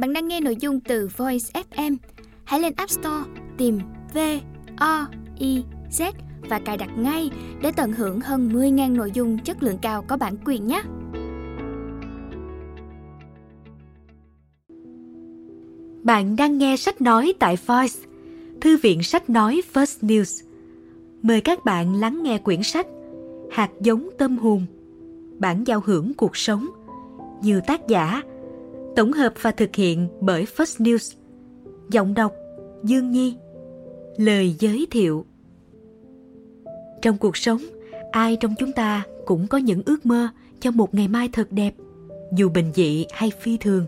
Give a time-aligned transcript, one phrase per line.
[0.00, 1.96] Bạn đang nghe nội dung từ Voice FM.
[2.44, 3.24] Hãy lên App Store
[3.58, 3.78] tìm
[4.14, 4.18] V
[4.76, 5.06] O
[5.38, 6.12] I Z
[6.48, 7.30] và cài đặt ngay
[7.62, 10.82] để tận hưởng hơn 10.000 nội dung chất lượng cao có bản quyền nhé.
[16.02, 17.98] Bạn đang nghe sách nói tại Voice,
[18.60, 20.44] thư viện sách nói First News.
[21.22, 22.86] Mời các bạn lắng nghe quyển sách
[23.50, 24.66] Hạt giống tâm hồn,
[25.38, 26.66] bản giao hưởng cuộc sống,
[27.42, 28.22] nhiều tác giả,
[29.00, 31.16] tổng hợp và thực hiện bởi First News.
[31.90, 32.32] Giọng đọc
[32.84, 33.36] Dương Nhi
[34.16, 35.26] Lời giới thiệu
[37.02, 37.62] Trong cuộc sống,
[38.10, 40.28] ai trong chúng ta cũng có những ước mơ
[40.60, 41.74] cho một ngày mai thật đẹp,
[42.32, 43.86] dù bình dị hay phi thường.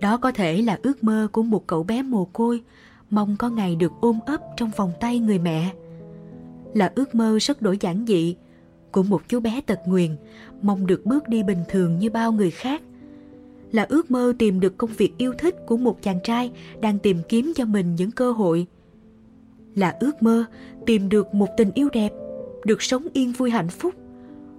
[0.00, 2.62] Đó có thể là ước mơ của một cậu bé mồ côi,
[3.10, 5.72] mong có ngày được ôm ấp trong vòng tay người mẹ.
[6.74, 8.36] Là ước mơ rất đổi giản dị
[8.92, 10.16] của một chú bé tật nguyền,
[10.62, 12.82] mong được bước đi bình thường như bao người khác–
[13.72, 17.18] là ước mơ tìm được công việc yêu thích của một chàng trai đang tìm
[17.28, 18.66] kiếm cho mình những cơ hội.
[19.74, 20.44] Là ước mơ
[20.86, 22.12] tìm được một tình yêu đẹp,
[22.64, 23.94] được sống yên vui hạnh phúc,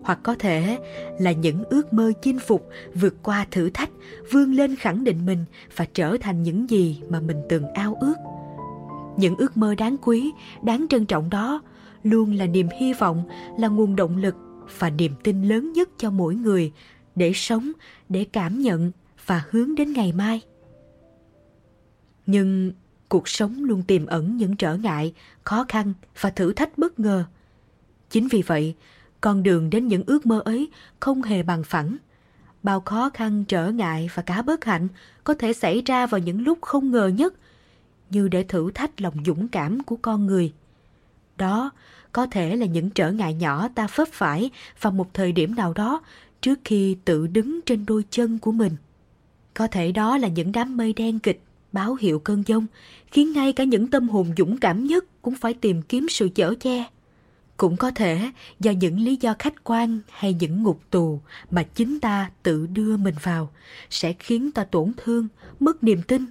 [0.01, 0.77] hoặc có thể
[1.19, 3.89] là những ước mơ chinh phục vượt qua thử thách,
[4.31, 8.15] vươn lên khẳng định mình và trở thành những gì mà mình từng ao ước.
[9.17, 10.31] Những ước mơ đáng quý,
[10.63, 11.61] đáng trân trọng đó
[12.03, 13.23] luôn là niềm hy vọng,
[13.57, 14.35] là nguồn động lực
[14.79, 16.71] và niềm tin lớn nhất cho mỗi người
[17.17, 17.71] để sống,
[18.09, 18.91] để cảm nhận
[19.25, 20.41] và hướng đến ngày mai.
[22.25, 22.71] Nhưng
[23.09, 27.23] cuộc sống luôn tiềm ẩn những trở ngại, khó khăn và thử thách bất ngờ.
[28.09, 28.75] Chính vì vậy,
[29.21, 31.97] con đường đến những ước mơ ấy không hề bằng phẳng.
[32.63, 34.87] Bao khó khăn, trở ngại và cả bất hạnh
[35.23, 37.33] có thể xảy ra vào những lúc không ngờ nhất,
[38.09, 40.53] như để thử thách lòng dũng cảm của con người.
[41.37, 41.71] Đó
[42.11, 44.51] có thể là những trở ngại nhỏ ta phớp phải
[44.81, 46.01] vào một thời điểm nào đó
[46.41, 48.75] trước khi tự đứng trên đôi chân của mình
[49.53, 52.65] có thể đó là những đám mây đen kịch báo hiệu cơn giông,
[53.11, 56.53] khiến ngay cả những tâm hồn dũng cảm nhất cũng phải tìm kiếm sự chở
[56.59, 56.85] che.
[57.57, 61.99] Cũng có thể do những lý do khách quan hay những ngục tù mà chính
[61.99, 63.51] ta tự đưa mình vào
[63.89, 65.27] sẽ khiến ta tổn thương,
[65.59, 66.25] mất niềm tin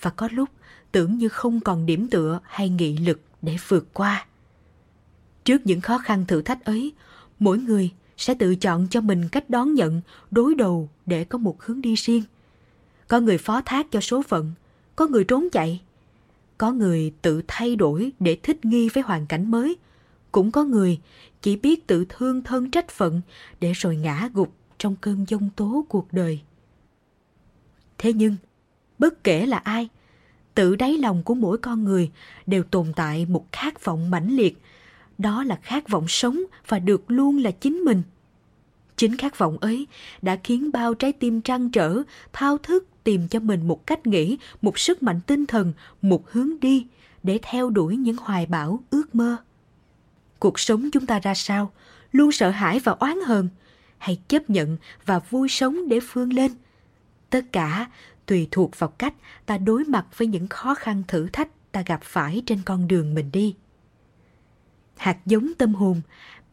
[0.00, 0.48] và có lúc
[0.92, 4.26] tưởng như không còn điểm tựa hay nghị lực để vượt qua.
[5.44, 6.92] Trước những khó khăn thử thách ấy,
[7.38, 7.90] mỗi người
[8.20, 10.00] sẽ tự chọn cho mình cách đón nhận,
[10.30, 12.22] đối đầu để có một hướng đi riêng–
[13.10, 14.52] có người phó thác cho số phận,
[14.96, 15.80] có người trốn chạy,
[16.58, 19.76] có người tự thay đổi để thích nghi với hoàn cảnh mới,
[20.32, 21.00] cũng có người
[21.42, 23.20] chỉ biết tự thương thân trách phận
[23.60, 26.40] để rồi ngã gục trong cơn giông tố cuộc đời.
[27.98, 28.36] Thế nhưng,
[28.98, 29.88] bất kể là ai,
[30.54, 32.10] tự đáy lòng của mỗi con người
[32.46, 34.58] đều tồn tại một khát vọng mãnh liệt,
[35.20, 38.02] đó là khát vọng sống và được luôn là chính mình.
[38.96, 39.86] Chính khát vọng ấy
[40.22, 44.38] đã khiến bao trái tim trăn trở, thao thức tìm cho mình một cách nghĩ,
[44.62, 45.72] một sức mạnh tinh thần,
[46.02, 46.86] một hướng đi
[47.22, 49.36] để theo đuổi những hoài bão, ước mơ.
[50.38, 51.72] Cuộc sống chúng ta ra sao?
[52.12, 53.48] Luôn sợ hãi và oán hờn
[53.98, 54.76] hay chấp nhận
[55.06, 56.52] và vui sống để vươn lên?
[57.30, 57.90] Tất cả
[58.26, 59.14] tùy thuộc vào cách
[59.46, 63.14] ta đối mặt với những khó khăn thử thách ta gặp phải trên con đường
[63.14, 63.54] mình đi.
[65.00, 66.00] Hạt giống tâm hồn,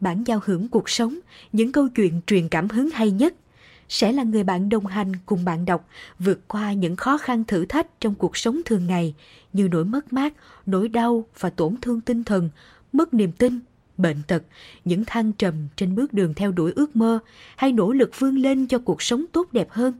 [0.00, 1.18] bản giao hưởng cuộc sống,
[1.52, 3.34] những câu chuyện truyền cảm hứng hay nhất–
[3.88, 5.88] sẽ là người bạn đồng hành cùng bạn đọc
[6.18, 9.14] vượt qua những khó khăn thử thách trong cuộc sống thường ngày
[9.52, 10.34] như nỗi mất mát,
[10.66, 12.50] nỗi đau và tổn thương tinh thần,
[12.92, 13.60] mất niềm tin,
[13.96, 14.42] bệnh tật,
[14.84, 17.18] những thăng trầm trên bước đường theo đuổi ước mơ
[17.56, 19.94] hay nỗ lực vươn lên cho cuộc sống tốt đẹp hơn.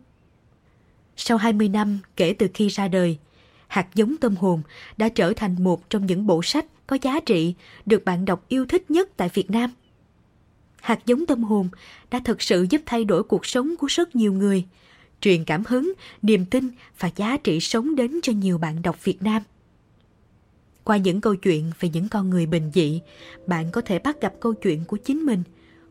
[1.17, 3.19] Sau 20 năm kể từ khi ra đời,
[3.67, 4.63] Hạt giống tâm hồn
[4.97, 7.55] đã trở thành một trong những bộ sách có giá trị
[7.87, 9.71] được bạn đọc yêu thích nhất tại Việt Nam–
[10.89, 11.69] hạt giống tâm hồn
[12.11, 14.65] đã thực sự giúp thay đổi cuộc sống của rất nhiều người,
[15.21, 19.23] truyền cảm hứng, niềm tin và giá trị sống đến cho nhiều bạn đọc Việt
[19.23, 19.43] Nam.
[20.85, 23.01] Qua những câu chuyện về những con người bình dị,
[23.47, 25.43] bạn có thể bắt gặp câu chuyện của chính mình,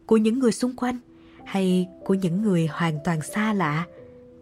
[0.06, 0.98] của những người xung quanh
[1.46, 3.86] hay của những người hoàn toàn xa lạ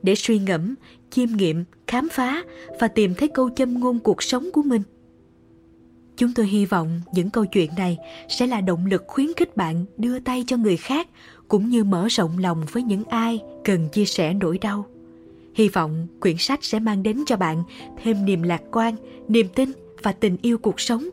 [0.03, 0.75] để suy ngẫm,
[1.09, 2.43] chiêm nghiệm, khám phá
[2.79, 4.81] và tìm thấy câu châm ngôn cuộc sống của mình.
[6.17, 7.97] Chúng tôi hy vọng những câu chuyện này
[8.29, 11.07] sẽ là động lực khuyến khích bạn đưa tay cho người khác
[11.47, 14.85] cũng như mở rộng lòng với những ai cần chia sẻ nỗi đau.
[15.55, 17.63] Hy vọng quyển sách sẽ mang đến cho bạn
[18.03, 18.95] thêm niềm lạc quan,
[19.27, 19.71] niềm tin
[20.03, 21.09] và tình yêu cuộc sống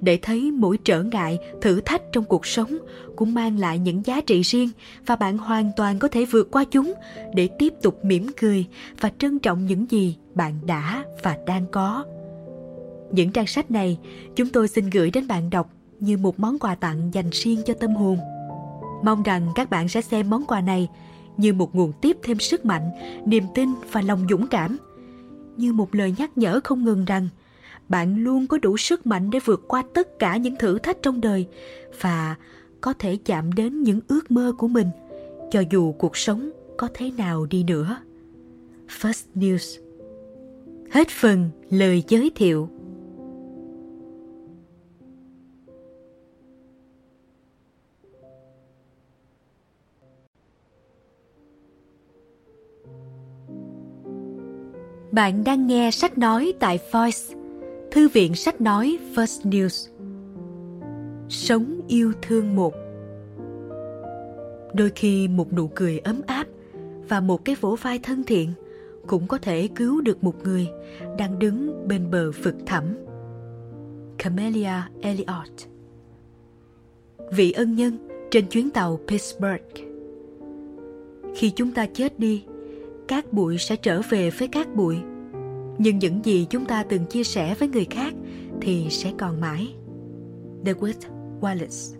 [0.00, 2.78] để thấy mỗi trở ngại, thử thách trong cuộc sống
[3.16, 4.70] cũng mang lại những giá trị riêng
[5.06, 6.94] và bạn hoàn toàn có thể vượt qua chúng
[7.34, 8.66] để tiếp tục mỉm cười
[9.00, 12.04] và trân trọng những gì bạn đã và đang có.
[13.12, 13.98] Những trang sách này
[14.36, 15.70] chúng tôi xin gửi đến bạn đọc
[16.00, 18.18] như một món quà tặng dành riêng cho tâm hồn.
[19.02, 20.88] Mong rằng các bạn sẽ xem món quà này
[21.36, 22.90] như một nguồn tiếp thêm sức mạnh,
[23.26, 24.76] niềm tin và lòng dũng cảm
[25.56, 27.28] như một lời nhắc nhở không ngừng rằng
[27.88, 31.20] bạn luôn có đủ sức mạnh để vượt qua tất cả những thử thách trong
[31.20, 31.46] đời
[32.00, 32.36] và
[32.80, 34.88] có thể chạm đến những ước mơ của mình
[35.50, 37.96] cho dù cuộc sống có thế nào đi nữa.
[39.00, 39.80] First News
[40.90, 42.68] Hết phần lời giới thiệu
[55.12, 57.34] Bạn đang nghe sách nói tại Voice,
[57.90, 59.88] Thư viện sách nói First News.
[61.28, 62.74] Sống yêu thương một
[64.74, 66.46] Đôi khi một nụ cười ấm áp
[67.08, 68.52] và một cái vỗ vai thân thiện
[69.06, 70.68] cũng có thể cứu được một người
[71.18, 72.84] đang đứng bên bờ vực thẳm.
[74.18, 75.52] Camelia Elliot
[77.30, 79.88] Vị ân nhân trên chuyến tàu Pittsburgh
[81.34, 82.44] Khi chúng ta chết đi,
[83.08, 84.96] cát bụi sẽ trở về với cát bụi.
[85.78, 88.14] Nhưng những gì chúng ta từng chia sẻ với người khác
[88.60, 89.74] thì sẽ còn mãi.
[90.66, 90.96] David
[91.40, 91.96] Wallace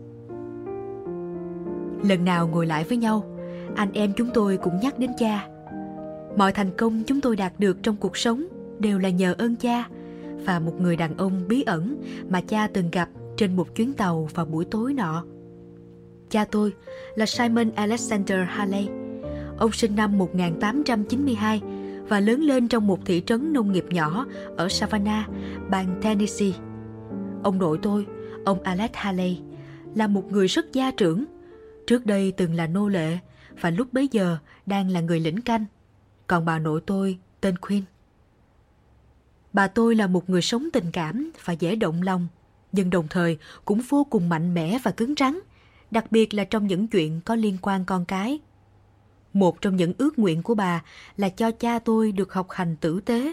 [2.02, 3.24] lần nào ngồi lại với nhau
[3.76, 5.48] anh em chúng tôi cũng nhắc đến cha.
[6.36, 8.44] Mọi thành công chúng tôi đạt được trong cuộc sống
[8.78, 9.88] đều là nhờ ơn cha
[10.46, 14.28] và một người đàn ông bí ẩn mà cha từng gặp trên một chuyến tàu
[14.34, 15.24] vào buổi tối nọ.
[16.30, 16.72] Cha tôi
[17.14, 18.88] là Simon Alexander Haley,
[19.62, 21.62] Ông sinh năm 1892
[22.08, 24.26] và lớn lên trong một thị trấn nông nghiệp nhỏ
[24.56, 25.30] ở Savannah,
[25.70, 26.52] bang Tennessee.
[27.42, 28.06] Ông nội tôi,
[28.44, 29.40] ông Alex Haley,
[29.94, 31.24] là một người rất gia trưởng.
[31.86, 33.18] Trước đây từng là nô lệ
[33.60, 34.36] và lúc bấy giờ
[34.66, 35.64] đang là người lĩnh canh.
[36.26, 37.82] Còn bà nội tôi tên Queen.
[39.52, 42.26] Bà tôi là một người sống tình cảm và dễ động lòng,
[42.72, 45.38] nhưng đồng thời cũng vô cùng mạnh mẽ và cứng rắn,
[45.90, 48.40] đặc biệt là trong những chuyện có liên quan con cái.
[49.32, 50.82] Một trong những ước nguyện của bà
[51.16, 53.32] là cho cha tôi được học hành tử tế.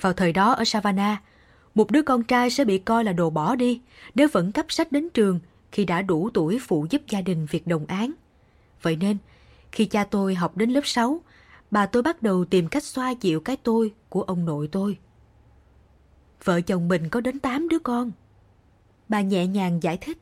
[0.00, 1.22] Vào thời đó ở Savannah,
[1.74, 3.80] một đứa con trai sẽ bị coi là đồ bỏ đi
[4.14, 5.40] nếu vẫn cấp sách đến trường
[5.72, 8.12] khi đã đủ tuổi phụ giúp gia đình việc đồng án.
[8.82, 9.16] Vậy nên,
[9.72, 11.20] khi cha tôi học đến lớp 6,
[11.70, 14.98] bà tôi bắt đầu tìm cách xoa dịu cái tôi của ông nội tôi.
[16.44, 18.12] Vợ chồng mình có đến 8 đứa con.
[19.08, 20.18] Bà nhẹ nhàng giải thích.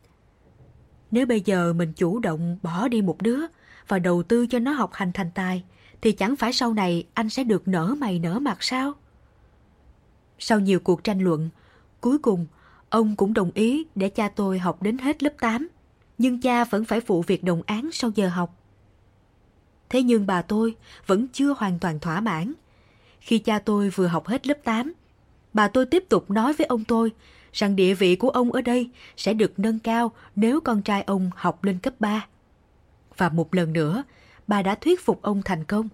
[1.10, 3.40] Nếu bây giờ mình chủ động bỏ đi một đứa
[3.88, 5.64] và đầu tư cho nó học hành thành tài,
[6.00, 8.92] thì chẳng phải sau này anh sẽ được nở mày nở mặt sao?
[10.38, 11.48] Sau nhiều cuộc tranh luận,
[12.00, 12.46] cuối cùng
[12.88, 15.68] ông cũng đồng ý để cha tôi học đến hết lớp 8,
[16.18, 18.56] nhưng cha vẫn phải phụ việc đồng án sau giờ học.
[19.88, 22.52] Thế nhưng bà tôi vẫn chưa hoàn toàn thỏa mãn.
[23.20, 24.92] Khi cha tôi vừa học hết lớp 8,
[25.52, 27.12] bà tôi tiếp tục nói với ông tôi
[27.52, 31.30] rằng địa vị của ông ở đây sẽ được nâng cao nếu con trai ông
[31.36, 32.26] học lên cấp 3.
[33.16, 34.04] Và một lần nữa,
[34.46, 35.88] bà đã thuyết phục ông thành công.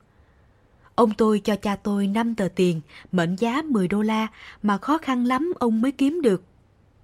[0.94, 2.80] Ông tôi cho cha tôi 5 tờ tiền
[3.12, 4.26] mệnh giá 10 đô la
[4.62, 6.42] mà khó khăn lắm ông mới kiếm được.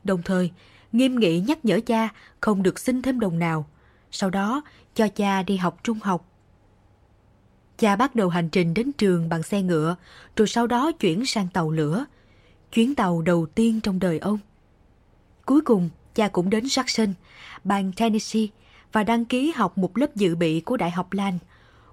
[0.04, 0.50] Đồng thời,
[0.92, 2.08] nghiêm nghị nhắc nhở cha
[2.40, 3.66] không được xin thêm đồng nào.
[4.10, 4.62] Sau đó,
[4.94, 6.24] cho cha đi học trung học.
[7.78, 9.96] Cha bắt đầu hành trình đến trường bằng xe ngựa,
[10.36, 12.04] rồi sau đó chuyển sang tàu lửa.
[12.72, 14.38] Chuyến tàu đầu tiên trong đời ông.
[15.46, 17.12] Cuối cùng, cha cũng đến Jackson,
[17.64, 18.46] bang Tennessee,
[18.92, 21.38] và đăng ký học một lớp dự bị của Đại học Lan,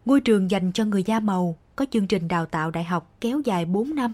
[0.05, 3.41] ngôi trường dành cho người da màu có chương trình đào tạo đại học kéo
[3.45, 4.13] dài 4 năm.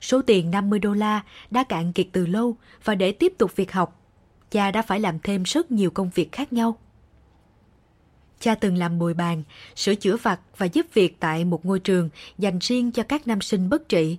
[0.00, 3.72] Số tiền 50 đô la đã cạn kiệt từ lâu và để tiếp tục việc
[3.72, 4.00] học,
[4.50, 6.78] cha đã phải làm thêm rất nhiều công việc khác nhau.
[8.40, 9.42] Cha từng làm bồi bàn,
[9.76, 12.08] sửa chữa vặt và giúp việc tại một ngôi trường
[12.38, 14.18] dành riêng cho các nam sinh bất trị.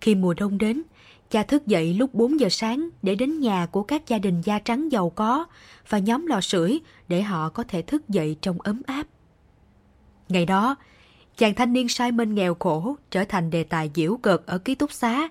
[0.00, 0.82] Khi mùa đông đến,
[1.30, 4.58] Cha thức dậy lúc 4 giờ sáng để đến nhà của các gia đình da
[4.58, 5.46] trắng giàu có
[5.88, 9.06] và nhóm lò sưởi để họ có thể thức dậy trong ấm áp.
[10.28, 10.76] Ngày đó,
[11.36, 14.92] chàng thanh niên Simon nghèo khổ trở thành đề tài diễu cợt ở ký túc
[14.92, 15.28] xá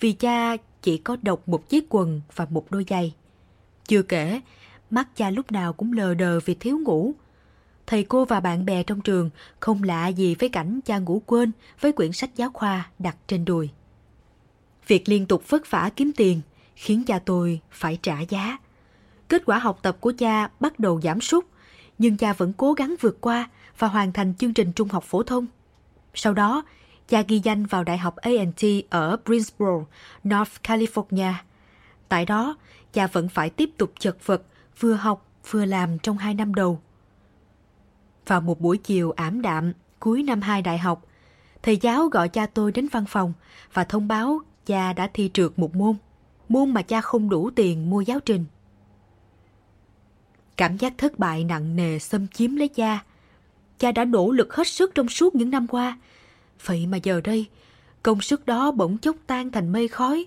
[0.00, 3.14] vì cha chỉ có độc một chiếc quần và một đôi giày.
[3.88, 4.40] Chưa kể,
[4.90, 7.12] mắt cha lúc nào cũng lờ đờ vì thiếu ngủ.
[7.86, 9.30] Thầy cô và bạn bè trong trường
[9.60, 13.44] không lạ gì với cảnh cha ngủ quên với quyển sách giáo khoa đặt trên
[13.44, 13.70] đùi.
[14.90, 16.40] Việc liên tục vất vả kiếm tiền
[16.76, 18.58] khiến cha tôi phải trả giá.
[19.28, 21.46] Kết quả học tập của cha bắt đầu giảm sút,
[21.98, 25.22] nhưng cha vẫn cố gắng vượt qua và hoàn thành chương trình trung học phổ
[25.22, 25.46] thông.
[26.14, 26.64] Sau đó,
[27.08, 29.84] cha ghi danh vào Đại học A&T ở Greensboro,
[30.24, 31.32] North California.
[32.08, 32.56] Tại đó,
[32.92, 34.42] cha vẫn phải tiếp tục chật vật,
[34.80, 36.80] vừa học vừa làm trong hai năm đầu.
[38.26, 41.06] Vào một buổi chiều ảm đạm cuối năm hai đại học,
[41.62, 43.32] thầy giáo gọi cha tôi đến văn phòng
[43.72, 45.96] và thông báo cha đã thi trượt một môn,
[46.48, 48.44] môn mà cha không đủ tiền mua giáo trình.
[50.56, 53.04] Cảm giác thất bại nặng nề xâm chiếm lấy cha.
[53.78, 55.98] Cha đã nỗ lực hết sức trong suốt những năm qua,
[56.64, 57.46] Vậy mà giờ đây,
[58.02, 60.26] công sức đó bỗng chốc tan thành mây khói.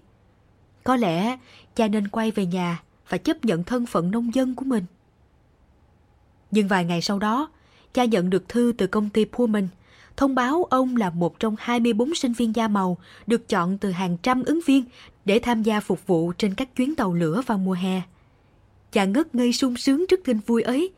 [0.84, 1.38] Có lẽ
[1.76, 4.86] cha nên quay về nhà và chấp nhận thân phận nông dân của mình.
[6.52, 7.52] Nhưng vài ngày sau đó,
[7.94, 9.68] cha nhận được thư từ công ty Pullman
[10.18, 14.18] thông báo ông là một trong 24 sinh viên da màu được chọn từ hàng
[14.18, 14.86] trăm ứng viên
[15.26, 18.02] để tham gia phục vụ trên các chuyến tàu lửa vào mùa hè.
[18.92, 20.92] Cha ngất ngây sung sướng trước tin vui ấy.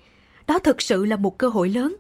[0.48, 1.96] Đó thực sự là một cơ hội lớn.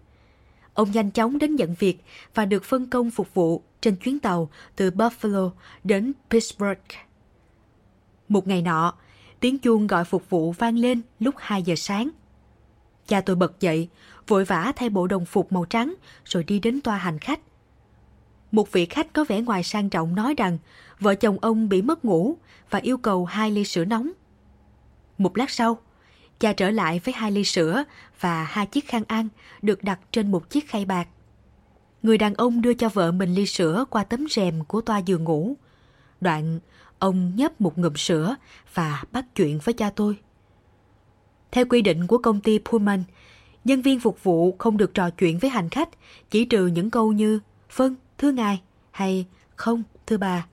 [0.73, 1.97] Ông nhanh chóng đến nhận việc
[2.33, 5.49] và được phân công phục vụ trên chuyến tàu từ Buffalo
[5.83, 6.91] đến Pittsburgh.
[8.29, 8.93] Một ngày nọ,
[9.39, 12.09] tiếng chuông gọi phục vụ vang lên lúc 2 giờ sáng.
[13.07, 13.89] Cha tôi bật dậy,
[14.27, 17.39] vội vã thay bộ đồng phục màu trắng rồi đi đến toa hành khách.
[18.51, 20.57] Một vị khách có vẻ ngoài sang trọng nói rằng
[20.99, 22.37] vợ chồng ông bị mất ngủ
[22.69, 24.11] và yêu cầu hai ly sữa nóng.
[25.17, 25.77] Một lát sau,
[26.39, 27.83] cha trở lại với hai ly sữa
[28.19, 29.27] và hai chiếc khăn ăn
[29.61, 31.07] được đặt trên một chiếc khay bạc.
[32.03, 35.23] Người đàn ông đưa cho vợ mình ly sữa qua tấm rèm của toa giường
[35.23, 35.53] ngủ.
[36.21, 36.59] Đoạn,
[36.99, 38.35] ông nhấp một ngụm sữa
[38.73, 40.17] và bắt chuyện với cha tôi.
[41.51, 43.03] Theo quy định của công ty Pullman,
[43.65, 45.89] nhân viên phục vụ không được trò chuyện với hành khách,
[46.29, 47.39] chỉ trừ những câu như
[47.75, 50.47] Vâng, thưa ngài, hay Không, thưa bà.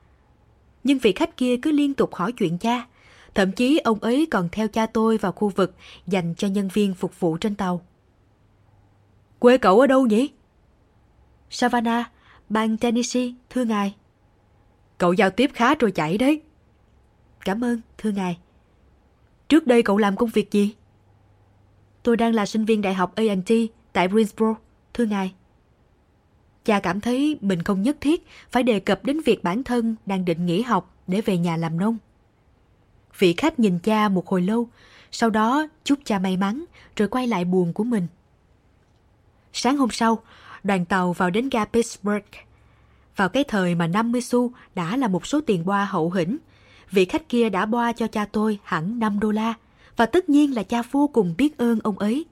[0.85, 2.87] Nhưng vị khách kia cứ liên tục hỏi chuyện cha.
[3.35, 5.75] Thậm chí ông ấy còn theo cha tôi vào khu vực
[6.07, 7.83] dành cho nhân viên phục vụ trên tàu.
[9.38, 10.31] Quê cậu ở đâu nhỉ?
[11.50, 12.11] Savannah,
[12.49, 13.95] bang Tennessee, thưa ngài.
[14.99, 16.40] Cậu giao tiếp khá trôi chảy đấy.
[17.45, 18.38] Cảm ơn, thưa ngài.
[19.49, 20.75] Trước đây cậu làm công việc gì?
[22.03, 23.53] Tôi đang là sinh viên đại học A&T
[23.93, 24.55] tại Greensboro,
[24.95, 25.35] thưa ngài.
[26.65, 30.25] Cha cảm thấy mình không nhất thiết phải đề cập đến việc bản thân đang
[30.25, 31.99] định nghỉ học để về nhà làm nông.
[33.19, 34.69] Vị khách nhìn cha một hồi lâu,
[35.11, 36.65] sau đó chúc cha may mắn
[36.97, 38.07] rồi quay lại buồn của mình.
[39.53, 40.23] Sáng hôm sau,
[40.63, 42.27] đoàn tàu vào đến ga Pittsburgh.
[43.17, 46.39] Vào cái thời mà 50 xu đã là một số tiền boa hậu hĩnh,
[46.91, 49.55] vị khách kia đã boa cho cha tôi hẳn 5 đô la
[49.97, 52.25] và tất nhiên là cha vô cùng biết ơn ông ấy.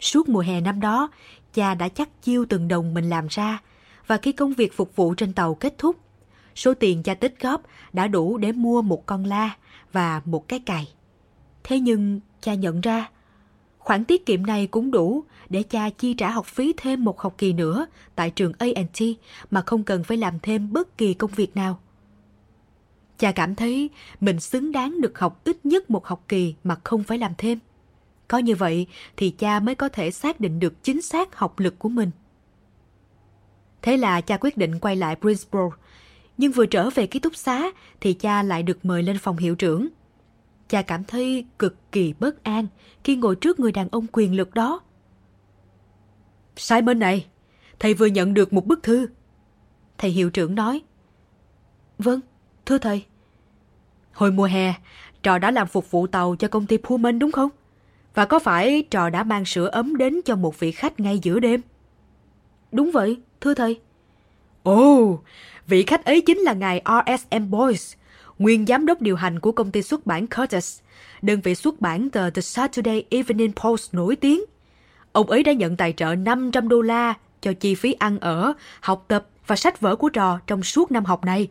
[0.00, 1.10] Suốt mùa hè năm đó,
[1.54, 3.58] cha đã chắc chiêu từng đồng mình làm ra
[4.06, 5.96] và khi công việc phục vụ trên tàu kết thúc,
[6.54, 9.56] số tiền cha tích góp đã đủ để mua một con la
[9.92, 10.88] và một cái cày.
[11.64, 13.10] Thế nhưng cha nhận ra,
[13.78, 17.34] khoản tiết kiệm này cũng đủ để cha chi trả học phí thêm một học
[17.38, 19.02] kỳ nữa tại trường A&T
[19.50, 21.80] mà không cần phải làm thêm bất kỳ công việc nào.
[23.18, 27.02] Cha cảm thấy mình xứng đáng được học ít nhất một học kỳ mà không
[27.02, 27.58] phải làm thêm.
[28.28, 31.78] Có như vậy thì cha mới có thể xác định được chính xác học lực
[31.78, 32.10] của mình.
[33.82, 35.70] Thế là cha quyết định quay lại Greensboro.
[36.36, 37.70] Nhưng vừa trở về ký túc xá
[38.00, 39.88] thì cha lại được mời lên phòng hiệu trưởng.
[40.68, 42.66] Cha cảm thấy cực kỳ bất an
[43.04, 44.80] khi ngồi trước người đàn ông quyền lực đó.
[46.56, 47.26] sai bên này,
[47.78, 49.06] thầy vừa nhận được một bức thư.
[49.98, 50.82] Thầy hiệu trưởng nói.
[51.98, 52.20] Vâng,
[52.68, 53.04] thưa thầy.
[54.12, 54.74] Hồi mùa hè,
[55.22, 57.50] trò đã làm phục vụ tàu cho công ty Pullman đúng không?
[58.14, 61.40] Và có phải trò đã mang sữa ấm đến cho một vị khách ngay giữa
[61.40, 61.60] đêm?
[62.72, 63.80] Đúng vậy, thưa thầy.
[64.62, 65.24] Ồ, oh,
[65.66, 67.50] vị khách ấy chính là ngài R.S.M.
[67.50, 67.98] Boyce,
[68.38, 70.80] nguyên giám đốc điều hành của công ty xuất bản Curtis,
[71.22, 74.44] đơn vị xuất bản tờ The Saturday Evening Post nổi tiếng.
[75.12, 79.04] Ông ấy đã nhận tài trợ 500 đô la cho chi phí ăn ở, học
[79.08, 81.48] tập và sách vở của trò trong suốt năm học này.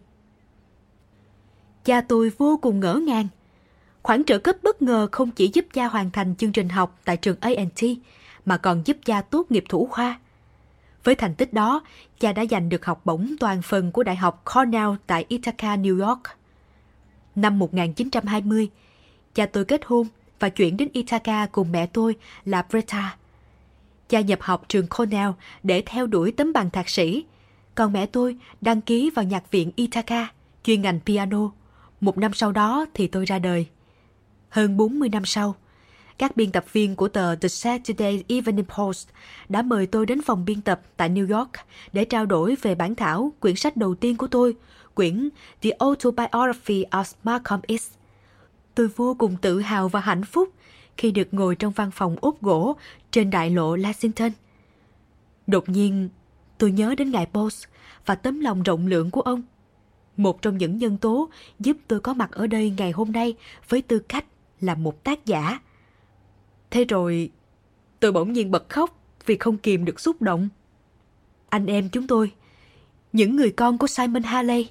[1.88, 3.28] Cha tôi vô cùng ngỡ ngàng.
[4.04, 7.18] Khoản trợ cấp bất ngờ không chỉ giúp cha hoàn thành chương trình học tại
[7.18, 7.84] trường A&T,
[8.46, 10.20] mà còn giúp cha tốt nghiệp thủ khoa.
[11.04, 11.82] Với thành tích đó,
[12.20, 16.08] cha đã giành được học bổng toàn phần của Đại học Cornell tại Ithaca, New
[16.08, 16.22] York.
[17.36, 18.70] Năm 1920,
[19.36, 20.08] cha tôi kết hôn
[20.40, 22.16] và chuyển đến Ithaca cùng mẹ tôi
[22.46, 23.18] là Bretta.
[24.10, 25.32] Cha nhập học trường Cornell
[25.64, 27.26] để theo đuổi tấm bằng thạc sĩ,
[27.76, 30.28] còn mẹ tôi đăng ký vào nhạc viện Ithaca,
[30.64, 31.50] chuyên ngành piano.
[32.02, 33.68] Một năm sau đó thì tôi ra đời.
[34.50, 35.56] Hơn 40 năm sau,
[36.18, 39.08] các biên tập viên của tờ The Saturday Evening Post
[39.50, 41.52] đã mời tôi đến phòng biên tập tại New York
[41.94, 44.56] để trao đổi về bản thảo quyển sách đầu tiên của tôi,
[44.94, 45.30] quyển
[45.62, 47.92] The Autobiography of Malcolm X.
[48.76, 50.50] Tôi vô cùng tự hào và hạnh phúc
[50.98, 52.76] khi được ngồi trong văn phòng ốp gỗ
[53.12, 54.32] trên đại lộ Lexington.
[55.48, 56.10] Đột nhiên,
[56.58, 57.68] tôi nhớ đến ngài Bose
[58.06, 59.42] và tấm lòng rộng lượng của ông.
[60.18, 63.36] Một trong những nhân tố giúp tôi có mặt ở đây ngày hôm nay
[63.70, 64.26] với tư cách
[64.62, 65.60] là một tác giả.
[66.72, 67.32] Thế rồi,
[68.00, 70.50] tôi bỗng nhiên bật khóc vì không kìm được xúc động.
[71.50, 72.32] Anh em chúng tôi,
[73.14, 74.70] những người con của Simon Haley,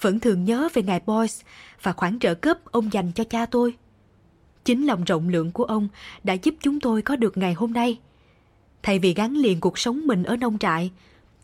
[0.00, 1.34] vẫn thường nhớ về ngài Boyce
[1.82, 3.76] và khoản trợ cấp ông dành cho cha tôi.
[4.64, 5.88] Chính lòng rộng lượng của ông
[6.24, 7.98] đã giúp chúng tôi có được ngày hôm nay.
[8.82, 10.90] Thay vì gắn liền cuộc sống mình ở nông trại,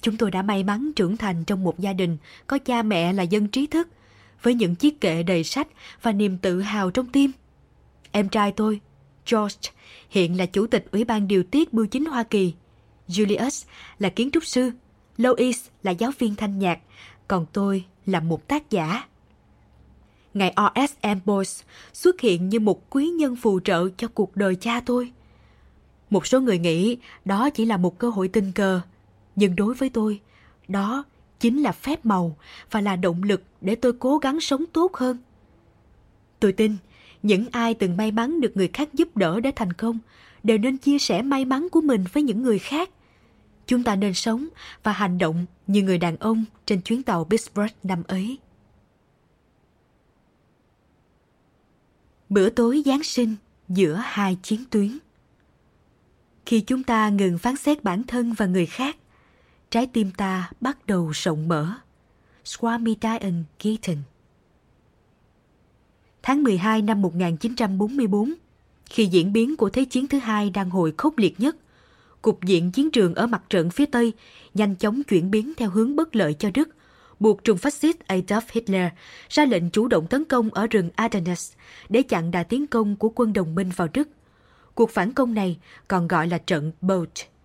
[0.00, 3.22] Chúng tôi đã may mắn trưởng thành trong một gia đình có cha mẹ là
[3.22, 3.88] dân trí thức,
[4.42, 5.68] với những chiếc kệ đầy sách
[6.02, 7.30] và niềm tự hào trong tim.
[8.12, 8.80] Em trai tôi,
[9.30, 9.70] George,
[10.10, 12.54] hiện là chủ tịch Ủy ban điều tiết bưu chính Hoa Kỳ.
[13.08, 13.66] Julius
[13.98, 14.70] là kiến trúc sư,
[15.16, 16.78] lois là giáo viên thanh nhạc,
[17.28, 19.04] còn tôi là một tác giả.
[20.34, 20.92] Ngài R.S.
[21.00, 25.12] Ambrose xuất hiện như một quý nhân phù trợ cho cuộc đời cha tôi.
[26.10, 28.80] Một số người nghĩ đó chỉ là một cơ hội tình cờ,
[29.36, 30.20] nhưng đối với tôi,
[30.68, 31.04] đó
[31.40, 32.36] chính là phép màu
[32.70, 35.18] và là động lực để tôi cố gắng sống tốt hơn.
[36.40, 36.76] Tôi tin,
[37.22, 39.98] những ai từng may mắn được người khác giúp đỡ để thành công
[40.42, 42.90] đều nên chia sẻ may mắn của mình với những người khác.
[43.66, 44.48] Chúng ta nên sống
[44.82, 48.38] và hành động như người đàn ông trên chuyến tàu Pittsburgh năm ấy.
[52.28, 53.34] Bữa tối Giáng sinh
[53.68, 54.98] giữa hai chiến tuyến
[56.46, 58.96] Khi chúng ta ngừng phán xét bản thân và người khác,
[59.76, 61.74] trái tim ta bắt đầu rộng mở.
[62.44, 63.96] Swami Dayan Keaton
[66.22, 68.34] Tháng 12 năm 1944,
[68.84, 71.56] khi diễn biến của Thế chiến thứ hai đang hồi khốc liệt nhất,
[72.22, 74.12] cục diện chiến trường ở mặt trận phía Tây
[74.54, 76.68] nhanh chóng chuyển biến theo hướng bất lợi cho Đức,
[77.20, 78.92] buộc trùng phát xít Adolf Hitler
[79.28, 81.52] ra lệnh chủ động tấn công ở rừng Ardennes
[81.88, 84.08] để chặn đà tiến công của quân đồng minh vào Đức.
[84.74, 87.35] Cuộc phản công này còn gọi là trận Bolt.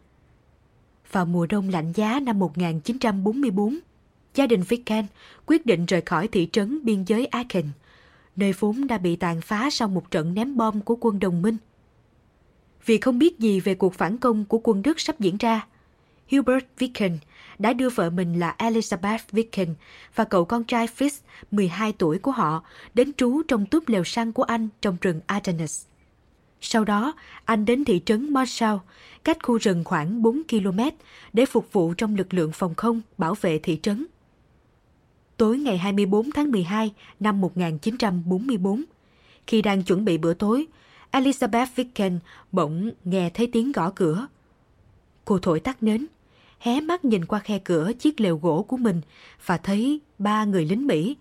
[1.11, 3.79] Vào mùa đông lạnh giá năm 1944,
[4.35, 5.05] gia đình Vicken
[5.45, 7.69] quyết định rời khỏi thị trấn biên giới Aachen,
[8.35, 11.57] nơi vốn đã bị tàn phá sau một trận ném bom của quân đồng minh.
[12.85, 15.67] Vì không biết gì về cuộc phản công của quân Đức sắp diễn ra,
[16.31, 17.17] Hubert Vicken
[17.59, 19.75] đã đưa vợ mình là Elizabeth Vicken
[20.15, 21.19] và cậu con trai Fitz,
[21.51, 22.63] 12 tuổi của họ,
[22.93, 25.85] đến trú trong túp lều săn của anh trong rừng Ardennes.
[26.61, 27.13] Sau đó,
[27.45, 28.77] anh đến thị trấn Marshall,
[29.23, 30.79] cách khu rừng khoảng 4 km,
[31.33, 34.05] để phục vụ trong lực lượng phòng không bảo vệ thị trấn.
[35.37, 38.83] Tối ngày 24 tháng 12 năm 1944,
[39.47, 40.67] khi đang chuẩn bị bữa tối,
[41.11, 42.19] Elizabeth Vicken
[42.51, 44.27] bỗng nghe thấy tiếng gõ cửa.
[45.25, 46.05] Cô thổi tắt nến,
[46.59, 49.01] hé mắt nhìn qua khe cửa chiếc lều gỗ của mình
[49.45, 51.15] và thấy ba người lính Mỹ,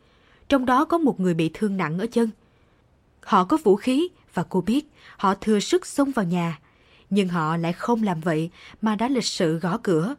[0.48, 2.31] trong đó có một người bị thương nặng ở chân.
[3.20, 6.59] Họ có vũ khí và cô biết họ thừa sức xông vào nhà,
[7.11, 8.51] nhưng họ lại không làm vậy
[8.83, 10.14] mà đã lịch sự gõ cửa.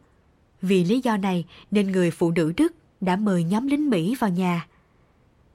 [0.62, 4.30] Vì lý do này nên người phụ nữ Đức đã mời nhóm lính Mỹ vào
[4.30, 4.66] nhà.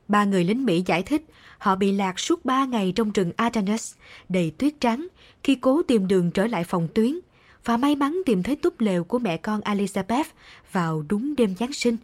[0.07, 1.23] Ba người lính Mỹ giải thích
[1.57, 3.93] họ bị lạc suốt ba ngày trong rừng Ardennes
[4.29, 5.07] đầy tuyết trắng
[5.43, 7.19] khi cố tìm đường trở lại phòng tuyến
[7.65, 10.23] và may mắn tìm thấy túp lều của mẹ con Elizabeth
[10.71, 11.97] vào đúng đêm Giáng sinh.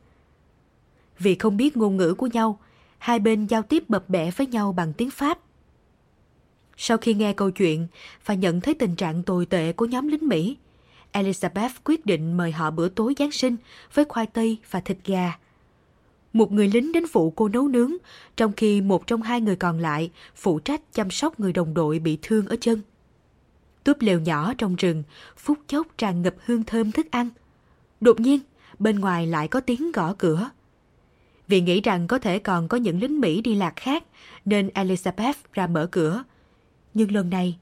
[1.19, 2.59] Vì không biết ngôn ngữ của nhau,
[2.97, 5.39] hai bên giao tiếp bập bẹ với nhau bằng tiếng Pháp.
[6.77, 7.87] Sau khi nghe câu chuyện
[8.25, 10.57] và nhận thấy tình trạng tồi tệ của nhóm lính Mỹ,
[11.13, 13.55] Elizabeth quyết định mời họ bữa tối Giáng sinh
[13.93, 15.33] với khoai tây và thịt gà.
[16.33, 17.91] Một người lính đến phụ cô nấu nướng,
[18.35, 21.99] trong khi một trong hai người còn lại phụ trách chăm sóc người đồng đội
[21.99, 22.81] bị thương ở chân.
[23.83, 25.03] Túp lều nhỏ trong rừng,
[25.37, 27.29] phút chốc tràn ngập hương thơm thức ăn.
[28.01, 28.39] Đột nhiên,
[28.79, 30.49] bên ngoài lại có tiếng gõ cửa.
[31.47, 34.03] Vì nghĩ rằng có thể còn có những lính Mỹ đi lạc khác,
[34.45, 36.23] nên Elizabeth ra mở cửa.
[36.93, 37.57] Nhưng lần này,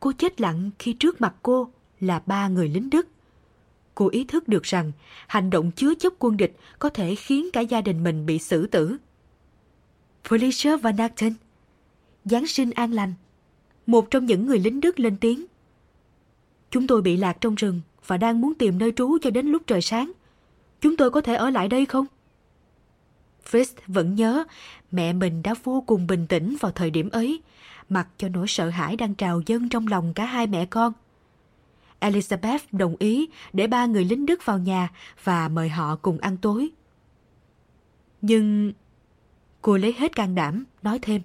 [0.00, 1.68] cô chết lặng khi trước mặt cô
[2.00, 3.08] là ba người lính Đức.
[3.94, 4.92] Cô ý thức được rằng
[5.26, 8.66] hành động chứa chấp quân địch có thể khiến cả gia đình mình bị xử
[8.66, 8.96] tử.
[10.28, 11.32] Felicia Van Acton
[12.24, 13.14] Giáng sinh an lành
[13.86, 15.46] Một trong những người lính Đức lên tiếng.
[16.70, 19.62] Chúng tôi bị lạc trong rừng và đang muốn tìm nơi trú cho đến lúc
[19.66, 20.12] trời sáng.
[20.80, 22.06] Chúng tôi có thể ở lại đây không?
[23.50, 24.44] Fritz vẫn nhớ
[24.90, 27.42] mẹ mình đã vô cùng bình tĩnh vào thời điểm ấy,
[27.88, 30.92] mặc cho nỗi sợ hãi đang trào dâng trong lòng cả hai mẹ con.
[32.00, 34.88] Elizabeth đồng ý để ba người lính Đức vào nhà
[35.24, 36.70] và mời họ cùng ăn tối.
[38.22, 38.72] Nhưng
[39.62, 41.22] cô lấy hết can đảm nói thêm.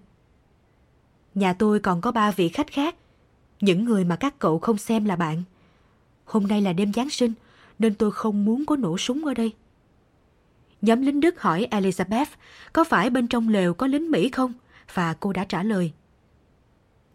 [1.35, 2.95] Nhà tôi còn có ba vị khách khác,
[3.61, 5.43] những người mà các cậu không xem là bạn.
[6.25, 7.33] Hôm nay là đêm Giáng sinh,
[7.79, 9.53] nên tôi không muốn có nổ súng ở đây.
[10.81, 12.25] Nhóm lính Đức hỏi Elizabeth
[12.73, 14.53] có phải bên trong lều có lính Mỹ không?
[14.93, 15.91] Và cô đã trả lời.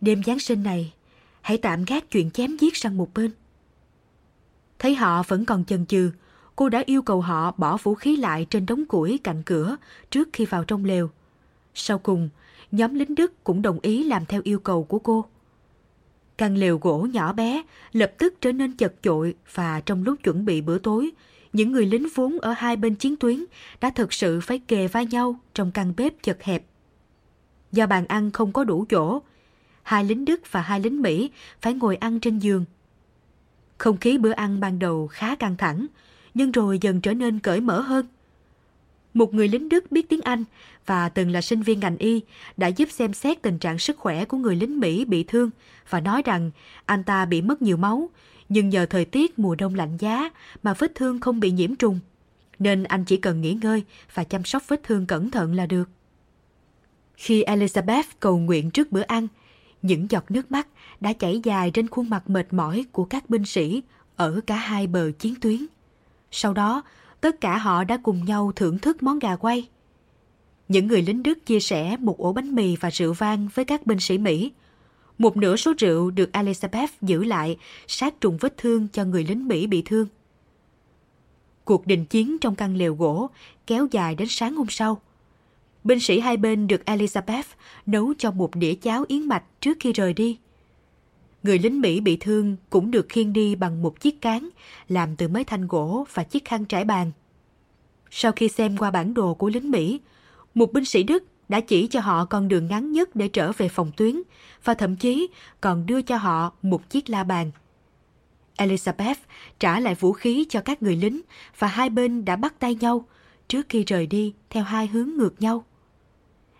[0.06, 0.92] Đêm Giáng sinh này,
[1.40, 3.30] hãy tạm gác chuyện chém giết sang một bên.
[4.78, 6.10] Thấy họ vẫn còn chần chừ,
[6.56, 9.76] cô đã yêu cầu họ bỏ vũ khí lại trên đống củi cạnh cửa
[10.10, 11.10] trước khi vào trong lều.
[11.74, 12.28] Sau cùng,
[12.72, 15.24] nhóm lính Đức cũng đồng ý làm theo yêu cầu của cô.
[16.38, 20.44] Căn lều gỗ nhỏ bé lập tức trở nên chật chội và trong lúc chuẩn
[20.44, 21.10] bị bữa tối,
[21.52, 23.44] những người lính vốn ở hai bên chiến tuyến
[23.80, 26.64] đã thực sự phải kề vai nhau trong căn bếp chật hẹp.
[27.72, 29.22] Do bàn ăn không có đủ chỗ,
[29.86, 32.64] hai lính Đức và hai lính Mỹ phải ngồi ăn trên giường
[33.78, 35.86] không khí bữa ăn ban đầu khá căng thẳng,
[36.34, 38.06] nhưng rồi dần trở nên cởi mở hơn.
[39.14, 40.44] Một người lính Đức biết tiếng Anh
[40.86, 42.20] và từng là sinh viên ngành y
[42.56, 45.50] đã giúp xem xét tình trạng sức khỏe của người lính Mỹ bị thương
[45.90, 46.50] và nói rằng
[46.86, 48.10] anh ta bị mất nhiều máu,
[48.48, 50.30] nhưng nhờ thời tiết mùa đông lạnh giá
[50.62, 51.98] mà vết thương không bị nhiễm trùng,
[52.58, 55.88] nên anh chỉ cần nghỉ ngơi và chăm sóc vết thương cẩn thận là được.
[57.16, 59.28] Khi Elizabeth cầu nguyện trước bữa ăn,
[59.86, 60.68] những giọt nước mắt
[61.00, 63.82] đã chảy dài trên khuôn mặt mệt mỏi của các binh sĩ
[64.16, 65.66] ở cả hai bờ chiến tuyến.
[66.30, 66.82] Sau đó,
[67.20, 69.68] tất cả họ đã cùng nhau thưởng thức món gà quay.
[70.68, 73.86] Những người lính Đức chia sẻ một ổ bánh mì và rượu vang với các
[73.86, 74.52] binh sĩ Mỹ.
[75.18, 79.48] Một nửa số rượu được Elizabeth giữ lại sát trùng vết thương cho người lính
[79.48, 80.06] Mỹ bị thương.
[81.64, 83.30] Cuộc đình chiến trong căn lều gỗ
[83.66, 85.00] kéo dài đến sáng hôm sau.
[85.86, 87.42] Binh sĩ hai bên được Elizabeth
[87.86, 90.38] nấu cho một đĩa cháo yến mạch trước khi rời đi.
[91.42, 94.48] Người lính Mỹ bị thương cũng được khiêng đi bằng một chiếc cán
[94.88, 97.12] làm từ mấy thanh gỗ và chiếc khăn trải bàn.
[98.10, 100.00] Sau khi xem qua bản đồ của lính Mỹ,
[100.54, 103.68] một binh sĩ Đức đã chỉ cho họ con đường ngắn nhất để trở về
[103.68, 104.22] phòng tuyến
[104.64, 105.28] và thậm chí
[105.60, 107.50] còn đưa cho họ một chiếc la bàn.
[108.58, 109.14] Elizabeth
[109.58, 111.20] trả lại vũ khí cho các người lính
[111.58, 113.04] và hai bên đã bắt tay nhau
[113.48, 115.64] trước khi rời đi theo hai hướng ngược nhau.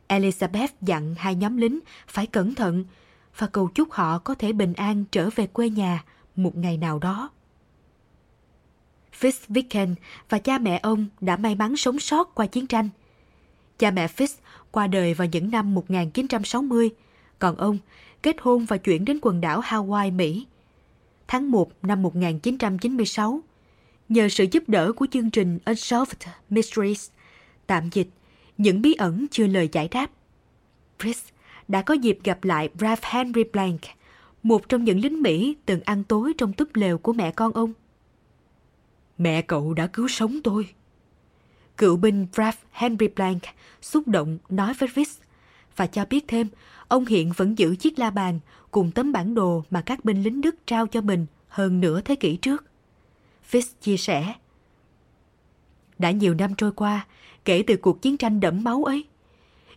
[0.09, 2.85] Elizabeth dặn hai nhóm lính phải cẩn thận
[3.39, 6.05] và cầu chúc họ có thể bình an trở về quê nhà
[6.37, 7.31] một ngày nào đó.
[9.21, 9.95] Fitzwicken
[10.29, 12.89] và cha mẹ ông đã may mắn sống sót qua chiến tranh.
[13.79, 14.37] Cha mẹ Fitz
[14.71, 16.91] qua đời vào những năm 1960,
[17.39, 17.79] còn ông
[18.23, 20.47] kết hôn và chuyển đến quần đảo Hawaii, Mỹ.
[21.29, 23.41] Tháng 1 năm 1996,
[24.09, 27.11] nhờ sự giúp đỡ của chương trình Unsolved Mysteries,
[27.67, 28.09] tạm dịch,
[28.59, 30.11] những bí ẩn chưa lời giải đáp.
[30.99, 31.25] Chris
[31.69, 33.81] đã có dịp gặp lại Ralph Henry Blank,
[34.43, 37.73] một trong những lính Mỹ từng ăn tối trong túp lều của mẹ con ông.
[39.19, 40.69] Mẹ cậu đã cứu sống tôi.
[41.77, 43.43] Cựu binh Ralph Henry Blank
[43.83, 45.21] xúc động nói với Fitz
[45.77, 46.49] và cho biết thêm
[46.89, 48.41] ông hiện vẫn giữ chiếc la bàn
[48.71, 52.15] cùng tấm bản đồ mà các binh lính Đức trao cho mình hơn nửa thế
[52.15, 52.65] kỷ trước.
[53.51, 54.35] Fitz chia sẻ.
[55.99, 57.07] Đã nhiều năm trôi qua
[57.45, 59.05] kể từ cuộc chiến tranh đẫm máu ấy,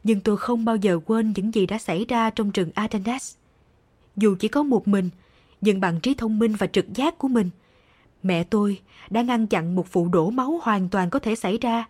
[0.04, 3.36] nhưng tôi không bao giờ quên những gì đã xảy ra trong rừng Ardennes.
[4.16, 5.10] Dù chỉ có một mình,
[5.62, 7.50] nhưng bằng trí thông minh và trực giác của mình,
[8.24, 8.80] mẹ tôi
[9.10, 11.86] đã ngăn chặn một vụ đổ máu hoàn toàn có thể xảy ra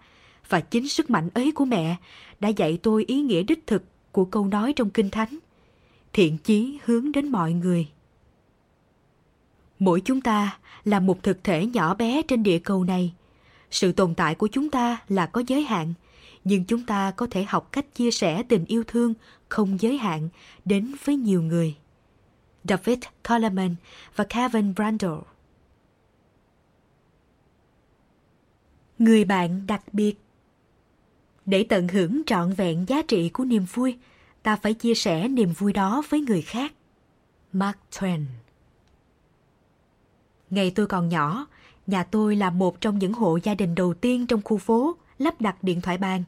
[0.50, 1.96] và chính sức mạnh ấy của mẹ
[2.40, 5.38] đã dạy tôi ý nghĩa đích thực của câu nói trong Kinh Thánh.
[6.14, 7.88] Thiện chí hướng đến mọi người.
[9.80, 13.14] Mỗi chúng ta là một thực thể nhỏ bé trên địa cầu này.
[13.72, 15.94] Sự tồn tại của chúng ta là có giới hạn–
[16.44, 19.14] nhưng chúng ta có thể học cách chia sẻ tình yêu thương
[19.50, 20.30] không giới hạn
[20.66, 21.76] đến với nhiều người.
[22.64, 23.76] David Coleman
[24.16, 25.12] và Kevin Brandel
[29.00, 30.16] Người bạn đặc biệt
[31.46, 33.98] Để tận hưởng trọn vẹn giá trị của niềm vui,
[34.44, 36.74] ta phải chia sẻ niềm vui đó với người khác.
[37.54, 38.24] Mark Twain
[40.50, 41.48] Ngày tôi còn nhỏ,
[41.90, 45.42] nhà tôi là một trong những hộ gia đình đầu tiên trong khu phố lắp
[45.42, 46.24] đặt điện thoại bàn.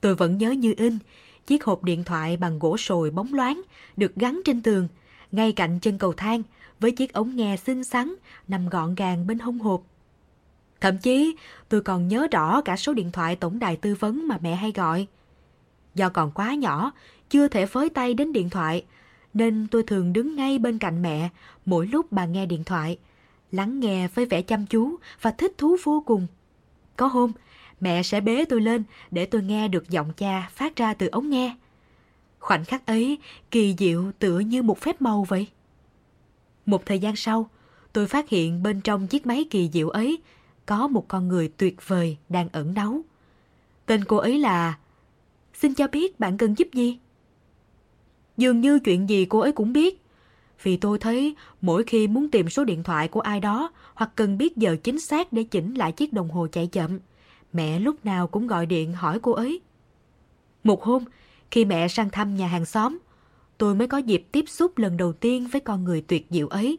[0.00, 0.98] Tôi vẫn nhớ như in,
[1.46, 3.62] chiếc hộp điện thoại bằng gỗ sồi bóng loáng
[3.96, 4.88] được gắn trên tường,
[5.32, 6.42] ngay cạnh chân cầu thang
[6.80, 8.14] với chiếc ống nghe xinh xắn
[8.48, 9.82] nằm gọn gàng bên hông hộp.
[10.80, 11.36] Thậm chí,
[11.68, 14.72] tôi còn nhớ rõ cả số điện thoại tổng đài tư vấn mà mẹ hay
[14.72, 15.06] gọi.
[15.94, 16.92] Do còn quá nhỏ,
[17.30, 18.84] chưa thể phới tay đến điện thoại,
[19.34, 21.28] nên tôi thường đứng ngay bên cạnh mẹ
[21.66, 22.98] mỗi lúc bà nghe điện thoại,
[23.52, 26.26] lắng nghe với vẻ chăm chú và thích thú vô cùng.
[26.96, 27.32] Có hôm,
[27.80, 31.30] mẹ sẽ bế tôi lên để tôi nghe được giọng cha phát ra từ ống
[31.30, 31.56] nghe.
[32.38, 33.18] Khoảnh khắc ấy
[33.50, 35.46] kỳ diệu tựa như một phép màu vậy.
[36.66, 37.50] Một thời gian sau,
[37.92, 40.18] tôi phát hiện bên trong chiếc máy kỳ diệu ấy
[40.66, 43.00] có một con người tuyệt vời đang ẩn náu.
[43.86, 44.78] Tên cô ấy là...
[45.54, 46.98] Xin cho biết bạn cần giúp gì?
[48.36, 50.02] Dường như chuyện gì cô ấy cũng biết.
[50.62, 54.38] Vì tôi thấy mỗi khi muốn tìm số điện thoại của ai đó hoặc cần
[54.38, 56.98] biết giờ chính xác để chỉnh lại chiếc đồng hồ chạy chậm,
[57.52, 59.60] mẹ lúc nào cũng gọi điện hỏi cô ấy.
[60.64, 61.04] Một hôm,
[61.50, 62.98] khi mẹ sang thăm nhà hàng xóm,
[63.58, 66.78] tôi mới có dịp tiếp xúc lần đầu tiên với con người tuyệt diệu ấy.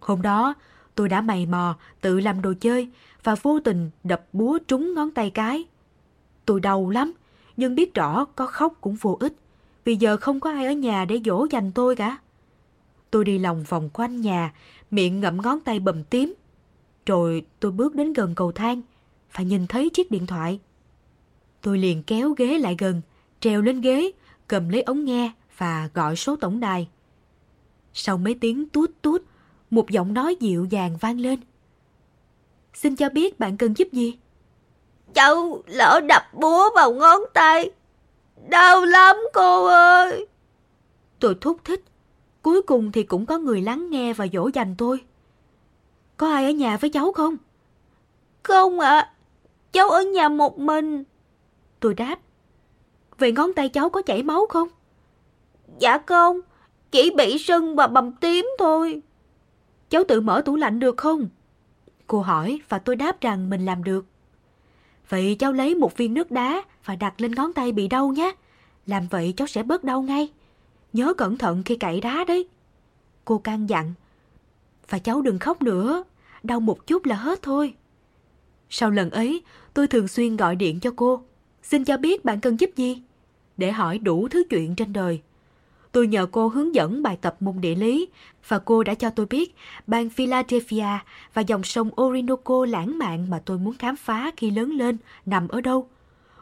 [0.00, 0.54] Hôm đó,
[0.94, 2.88] tôi đã mày mò tự làm đồ chơi
[3.24, 5.64] và vô tình đập búa trúng ngón tay cái.
[6.46, 7.12] Tôi đau lắm,
[7.56, 9.34] nhưng biết rõ có khóc cũng vô ích,
[9.84, 12.18] vì giờ không có ai ở nhà để dỗ dành tôi cả.
[13.12, 14.52] Tôi đi lòng vòng quanh nhà,
[14.90, 16.34] miệng ngậm ngón tay bầm tím.
[17.06, 18.82] Rồi tôi bước đến gần cầu thang,
[19.32, 20.60] và nhìn thấy chiếc điện thoại.
[21.60, 23.02] Tôi liền kéo ghế lại gần,
[23.40, 24.10] treo lên ghế,
[24.48, 26.88] cầm lấy ống nghe và gọi số tổng đài.
[27.92, 29.22] Sau mấy tiếng tút tút,
[29.70, 31.40] một giọng nói dịu dàng vang lên.
[32.74, 34.18] Xin cho biết bạn cần giúp gì?
[35.14, 37.70] Cháu lỡ đập búa vào ngón tay.
[38.48, 40.26] Đau lắm cô ơi.
[41.18, 41.84] Tôi thúc thích.
[42.42, 45.00] Cuối cùng thì cũng có người lắng nghe và dỗ dành tôi.
[46.16, 47.36] Có ai ở nhà với cháu không?
[48.42, 48.98] Không ạ.
[48.98, 49.12] À.
[49.72, 51.04] Cháu ở nhà một mình.
[51.80, 52.18] Tôi đáp.
[53.18, 54.68] Vậy ngón tay cháu có chảy máu không?
[55.78, 56.40] Dạ không.
[56.90, 59.02] Chỉ bị sưng và bầm tím thôi.
[59.90, 61.28] Cháu tự mở tủ lạnh được không?
[62.06, 64.06] Cô hỏi và tôi đáp rằng mình làm được.
[65.08, 68.32] Vậy cháu lấy một viên nước đá và đặt lên ngón tay bị đau nhé.
[68.86, 70.32] Làm vậy cháu sẽ bớt đau ngay.
[70.92, 72.48] Nhớ cẩn thận khi cạy đá đấy.
[73.24, 73.92] Cô can dặn.
[74.88, 76.04] Và cháu đừng khóc nữa.
[76.42, 77.74] Đau một chút là hết thôi.
[78.70, 79.42] Sau lần ấy,
[79.74, 81.22] tôi thường xuyên gọi điện cho cô.
[81.62, 83.02] Xin cho biết bạn cần giúp gì?
[83.56, 85.20] Để hỏi đủ thứ chuyện trên đời.
[85.92, 88.08] Tôi nhờ cô hướng dẫn bài tập môn địa lý
[88.48, 89.54] và cô đã cho tôi biết
[89.86, 90.98] bang Philadelphia
[91.34, 95.48] và dòng sông Orinoco lãng mạn mà tôi muốn khám phá khi lớn lên nằm
[95.48, 95.88] ở đâu.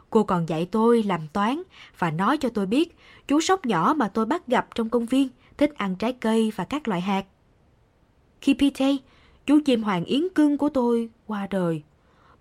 [0.09, 1.61] Cô còn dạy tôi làm toán
[1.99, 2.97] và nói cho tôi biết
[3.31, 6.63] chú sóc nhỏ mà tôi bắt gặp trong công viên thích ăn trái cây và
[6.65, 7.25] các loại hạt.
[8.41, 8.95] Khi Pete,
[9.45, 11.81] chú chim hoàng yến cưng của tôi qua đời,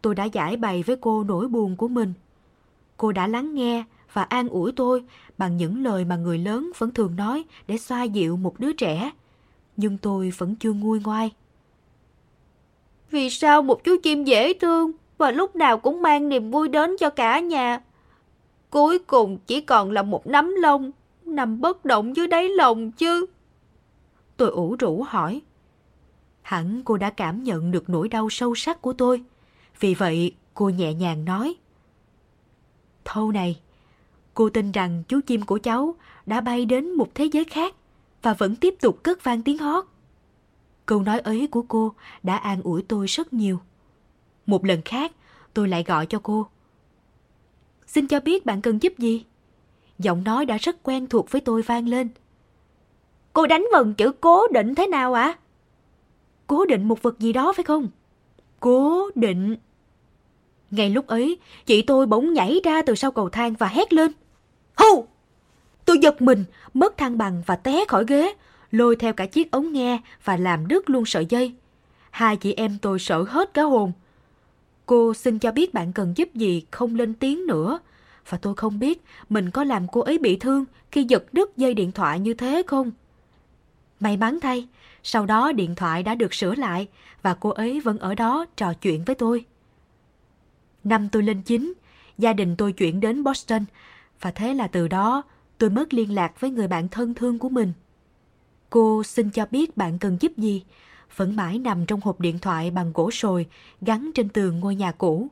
[0.03, 2.13] tôi đã giải bày với cô nỗi buồn của mình.
[2.97, 5.05] Cô đã lắng nghe và an ủi tôi
[5.39, 9.11] bằng những lời mà người lớn vẫn thường nói để xoa dịu một đứa trẻ.
[9.77, 11.31] Nhưng tôi vẫn chưa nguôi ngoai.
[13.11, 16.97] Vì sao một chú chim dễ thương và lúc nào cũng mang niềm vui đến
[17.01, 17.81] cho cả nhà?
[18.71, 20.91] Cuối cùng chỉ còn là một nắm lông
[21.25, 23.27] nằm bất động dưới đáy lòng chứ.
[24.37, 25.43] Tôi ủ rũ hỏi.
[26.43, 29.23] Hẳn cô đã cảm nhận được nỗi đau sâu sắc của tôi.
[29.81, 31.55] Vì vậy cô nhẹ nhàng nói.
[33.05, 33.61] Thâu này,
[34.35, 35.95] Cô tin rằng chú chim của cháu
[36.27, 37.75] đã bay đến một thế giới khác
[38.23, 39.85] và vẫn tiếp tục cất vang tiếng hót.
[40.87, 43.59] Câu nói ấy của cô đã an ủi tôi rất nhiều.
[44.47, 45.13] Một lần khác,
[45.55, 46.47] tôi lại gọi cho cô.
[47.91, 49.25] Xin cho biết bạn cần giúp gì?
[49.99, 52.09] Giọng nói đã rất quen thuộc với tôi vang lên.
[53.33, 55.23] Cô đánh vần chữ cố định thế nào ạ?
[55.23, 55.39] À?
[56.47, 57.89] Cố định một vật gì đó phải không?
[58.61, 59.57] Cố định.
[60.71, 64.13] Ngay lúc ấy, chị tôi bỗng nhảy ra từ sau cầu thang và hét lên.
[64.77, 65.07] Hù!
[65.85, 68.35] Tôi giật mình, mất thăng bằng và té khỏi ghế,
[68.71, 71.55] lôi theo cả chiếc ống nghe và làm đứt luôn sợi dây.
[72.11, 73.93] Hai chị em tôi sợ hết cả hồn.
[74.91, 77.79] Cô xin cho biết bạn cần giúp gì không lên tiếng nữa.
[78.29, 81.75] Và tôi không biết mình có làm cô ấy bị thương khi giật đứt dây
[81.75, 82.91] điện thoại như thế không?
[84.01, 84.69] May mắn thay,
[85.03, 86.89] sau đó điện thoại đã được sửa lại
[87.23, 89.45] và cô ấy vẫn ở đó trò chuyện với tôi.
[90.85, 91.73] Năm tôi lên chín,
[92.19, 93.65] gia đình tôi chuyển đến Boston
[94.21, 95.23] và thế là từ đó
[95.59, 97.73] tôi mất liên lạc với người bạn thân thương của mình.
[98.71, 100.65] Cô xin cho biết bạn cần giúp gì,
[101.17, 103.47] vẫn mãi nằm trong hộp điện thoại bằng gỗ sồi
[103.81, 105.29] gắn trên tường ngôi nhà cũ.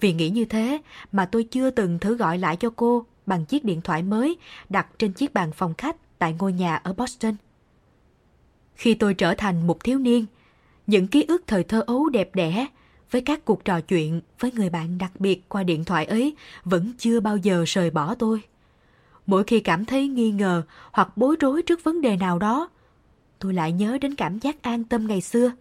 [0.00, 0.78] Vì nghĩ như thế
[1.12, 4.36] mà tôi chưa từng thử gọi lại cho cô bằng chiếc điện thoại mới
[4.68, 7.34] đặt trên chiếc bàn phòng khách tại ngôi nhà ở Boston.
[8.74, 10.26] Khi tôi trở thành một thiếu niên,
[10.86, 12.66] những ký ức thời thơ ấu đẹp đẽ
[13.10, 16.92] với các cuộc trò chuyện với người bạn đặc biệt qua điện thoại ấy vẫn
[16.98, 18.42] chưa bao giờ rời bỏ tôi.
[19.26, 22.68] Mỗi khi cảm thấy nghi ngờ hoặc bối rối trước vấn đề nào đó,
[23.40, 25.52] tôi lại nhớ đến cảm giác an tâm ngày xưa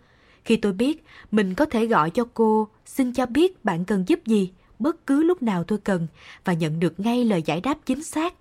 [0.45, 4.19] khi tôi biết mình có thể gọi cho cô xin cho biết bạn cần giúp
[4.25, 6.07] gì bất cứ lúc nào tôi cần
[6.43, 8.33] và nhận được ngay lời giải đáp chính xác.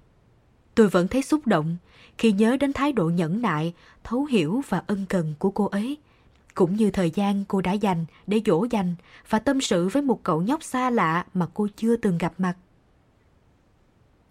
[0.75, 1.77] Tôi vẫn thấy xúc động
[2.19, 3.75] khi nhớ đến thái độ nhẫn nại,
[4.05, 5.97] thấu hiểu và ân cần của cô ấy
[6.55, 8.95] cũng như thời gian cô đã dành để dỗ dành
[9.29, 12.57] và tâm sự với một cậu nhóc xa lạ mà cô chưa từng gặp mặt.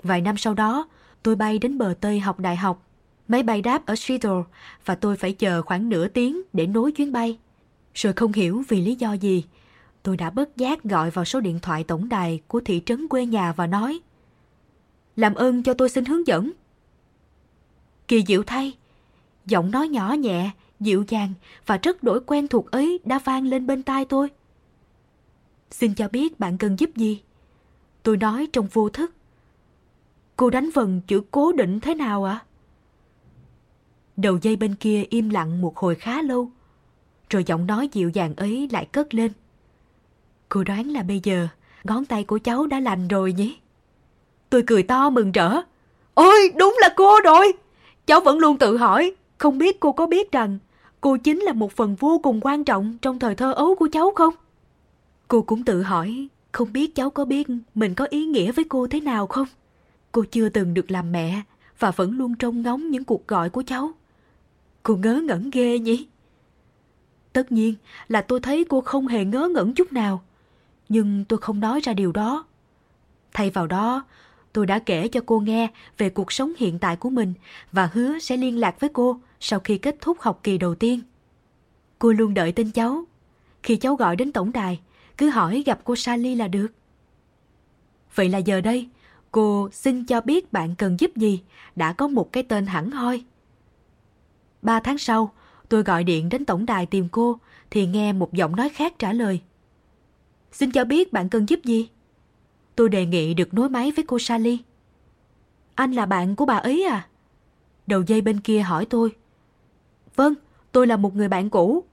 [0.03, 0.87] Vài năm sau đó,
[1.23, 2.86] tôi bay đến bờ Tây học đại học.
[3.27, 4.43] Máy bay đáp ở Seattle
[4.85, 7.37] và tôi phải chờ khoảng nửa tiếng để nối chuyến bay.
[7.93, 9.45] Rồi không hiểu vì lý do gì,
[10.03, 13.25] tôi đã bất giác gọi vào số điện thoại tổng đài của thị trấn quê
[13.25, 13.99] nhà và nói
[15.15, 16.51] Làm ơn cho tôi xin hướng dẫn.
[18.07, 18.77] Kỳ diệu thay,
[19.45, 21.33] giọng nói nhỏ nhẹ dịu dàng
[21.65, 24.29] và rất đổi quen thuộc ấy đã vang lên bên tai tôi.
[25.71, 27.21] Xin cho biết bạn cần giúp gì?
[28.03, 29.13] Tôi nói trong vô thức.
[30.35, 32.33] Cô đánh vần chữ cố định thế nào ạ?
[32.33, 32.46] À?
[34.17, 36.51] Đầu dây bên kia im lặng một hồi khá lâu,
[37.29, 39.31] rồi giọng nói dịu dàng ấy lại cất lên.
[40.49, 41.47] Cô đoán là bây giờ
[41.83, 43.57] ngón tay của cháu đã lành rồi nhỉ?
[44.49, 45.61] Tôi cười to mừng rỡ.
[46.13, 47.53] Ôi, đúng là cô rồi!
[48.05, 50.59] Cháu vẫn luôn tự hỏi, không biết cô có biết rằng
[51.01, 54.11] cô chính là một phần vô cùng quan trọng trong thời thơ ấu của cháu
[54.15, 54.33] không?
[55.27, 58.87] Cô cũng tự hỏi, không biết cháu có biết mình có ý nghĩa với cô
[58.87, 59.47] thế nào không?
[60.11, 61.41] Cô chưa từng được làm mẹ
[61.79, 63.91] và vẫn luôn trông ngóng những cuộc gọi của cháu.
[64.87, 66.07] Cô ngớ ngẩn ghê nhỉ?
[67.33, 67.75] Tất nhiên
[68.07, 70.23] là tôi thấy cô không hề ngớ ngẩn chút nào.
[70.89, 72.45] Nhưng tôi không nói ra điều đó.
[73.33, 74.05] Thay vào đó,
[74.53, 77.33] tôi đã kể cho cô nghe về cuộc sống hiện tại của mình
[77.71, 81.01] và hứa sẽ liên lạc với cô sau khi kết thúc học kỳ đầu tiên.
[81.99, 83.05] Cô luôn đợi tin cháu.
[83.63, 84.79] Khi cháu gọi đến tổng đài,
[85.17, 86.67] cứ hỏi gặp cô Sally là được.
[88.15, 88.89] Vậy là giờ đây,
[89.31, 91.41] cô xin cho biết bạn cần giúp gì,
[91.75, 93.23] đã có một cái tên hẳn hoi.
[94.61, 95.31] Ba tháng sau,
[95.69, 97.39] tôi gọi điện đến tổng đài tìm cô,
[97.69, 99.41] thì nghe một giọng nói khác trả lời.
[100.51, 101.89] Xin cho biết bạn cần giúp gì?
[102.75, 104.59] Tôi đề nghị được nối máy với cô Sally.
[105.75, 107.07] Anh là bạn của bà ấy à?
[107.87, 109.15] Đầu dây bên kia hỏi tôi.
[110.15, 110.33] Vâng,
[110.71, 111.83] tôi là một người bạn cũ.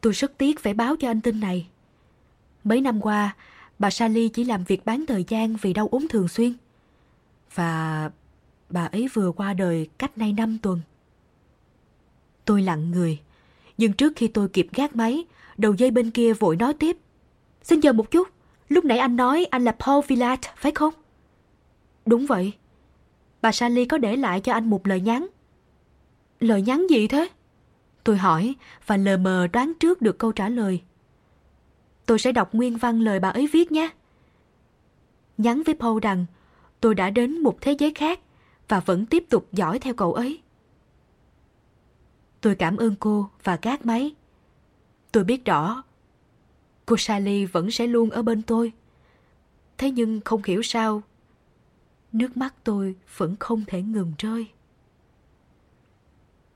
[0.00, 1.68] Tôi rất tiếc phải báo cho anh tin này.
[2.64, 3.36] Mấy năm qua,
[3.78, 6.54] bà Sally chỉ làm việc bán thời gian vì đau ốm thường xuyên.
[7.54, 8.10] Và
[8.68, 10.80] bà ấy vừa qua đời cách nay 5 tuần.
[12.44, 13.20] Tôi lặng người,
[13.78, 15.24] nhưng trước khi tôi kịp gác máy,
[15.58, 16.96] đầu dây bên kia vội nói tiếp.
[17.62, 18.28] Xin chờ một chút,
[18.68, 20.94] lúc nãy anh nói anh là Paul Villat, phải không?
[22.06, 22.52] Đúng vậy.
[23.42, 25.26] Bà Sally có để lại cho anh một lời nhắn.
[26.40, 27.28] Lời nhắn gì thế?
[28.04, 28.54] Tôi hỏi
[28.86, 30.82] và lờ mờ đoán trước được câu trả lời.
[32.06, 33.90] Tôi sẽ đọc nguyên văn lời bà ấy viết nhé.
[35.38, 36.26] Nhắn với Paul rằng
[36.80, 38.20] tôi đã đến một thế giới khác
[38.68, 40.40] và vẫn tiếp tục dõi theo cậu ấy.
[42.42, 44.14] Tôi cảm ơn cô và gác máy.
[45.12, 45.82] Tôi biết rõ,
[46.86, 48.72] cô Sally vẫn sẽ luôn ở bên tôi.
[49.78, 51.02] Thế nhưng không hiểu sao,
[52.12, 54.46] nước mắt tôi vẫn không thể ngừng rơi.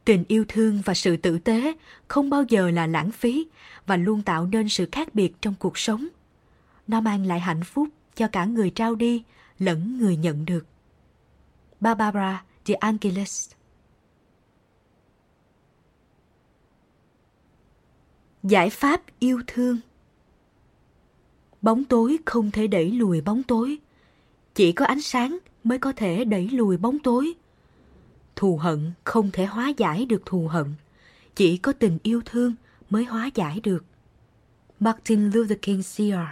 [0.04, 1.74] Tình yêu thương và sự tử tế
[2.08, 3.46] không bao giờ là lãng phí
[3.86, 6.08] và luôn tạo nên sự khác biệt trong cuộc sống.
[6.86, 9.22] Nó mang lại hạnh phúc cho cả người trao đi
[9.58, 10.66] lẫn người nhận được.
[11.80, 13.50] Barbara de Angelis
[18.48, 19.78] Giải pháp yêu thương
[21.62, 23.78] Bóng tối không thể đẩy lùi bóng tối.
[24.54, 27.34] Chỉ có ánh sáng mới có thể đẩy lùi bóng tối.
[28.36, 30.74] Thù hận không thể hóa giải được thù hận.
[31.34, 32.54] Chỉ có tình yêu thương
[32.90, 33.84] mới hóa giải được.
[34.80, 36.26] Martin Luther King Jr.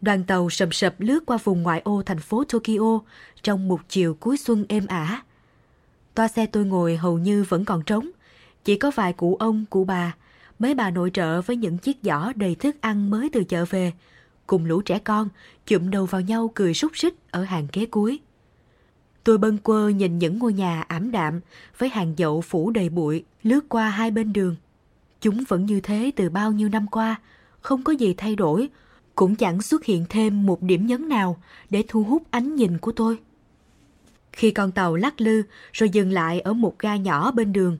[0.00, 3.00] Đoàn tàu sầm sập lướt qua vùng ngoại ô thành phố Tokyo
[3.42, 5.22] trong một chiều cuối xuân êm ả.
[6.14, 8.10] Toa xe tôi ngồi hầu như vẫn còn trống,
[8.64, 10.14] chỉ có vài cụ ông, cụ bà,
[10.58, 13.92] mấy bà nội trợ với những chiếc giỏ đầy thức ăn mới từ chợ về,
[14.46, 15.28] cùng lũ trẻ con
[15.66, 18.20] chụm đầu vào nhau cười súc xích ở hàng ghế cuối.
[19.24, 21.40] Tôi bâng quơ nhìn những ngôi nhà ảm đạm
[21.78, 24.56] với hàng dậu phủ đầy bụi lướt qua hai bên đường.
[25.20, 27.20] Chúng vẫn như thế từ bao nhiêu năm qua,
[27.60, 28.68] không có gì thay đổi,
[29.14, 31.36] cũng chẳng xuất hiện thêm một điểm nhấn nào
[31.70, 33.18] để thu hút ánh nhìn của tôi.
[34.32, 37.78] Khi con tàu lắc lư rồi dừng lại ở một ga nhỏ bên đường,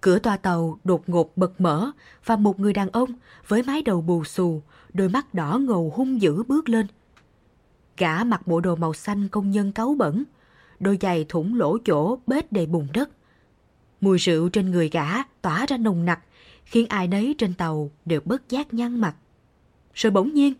[0.00, 1.90] cửa toa tàu đột ngột bật mở
[2.24, 3.10] và một người đàn ông
[3.48, 6.86] với mái đầu bù xù, đôi mắt đỏ ngầu hung dữ bước lên.
[7.96, 10.24] Gã mặc bộ đồ màu xanh công nhân cáu bẩn,
[10.80, 13.10] đôi giày thủng lỗ chỗ bết đầy bùn đất.
[14.00, 16.20] Mùi rượu trên người gã tỏa ra nồng nặc,
[16.64, 19.14] khiến ai nấy trên tàu đều bất giác nhăn mặt.
[19.94, 20.54] Rồi bỗng nhiên,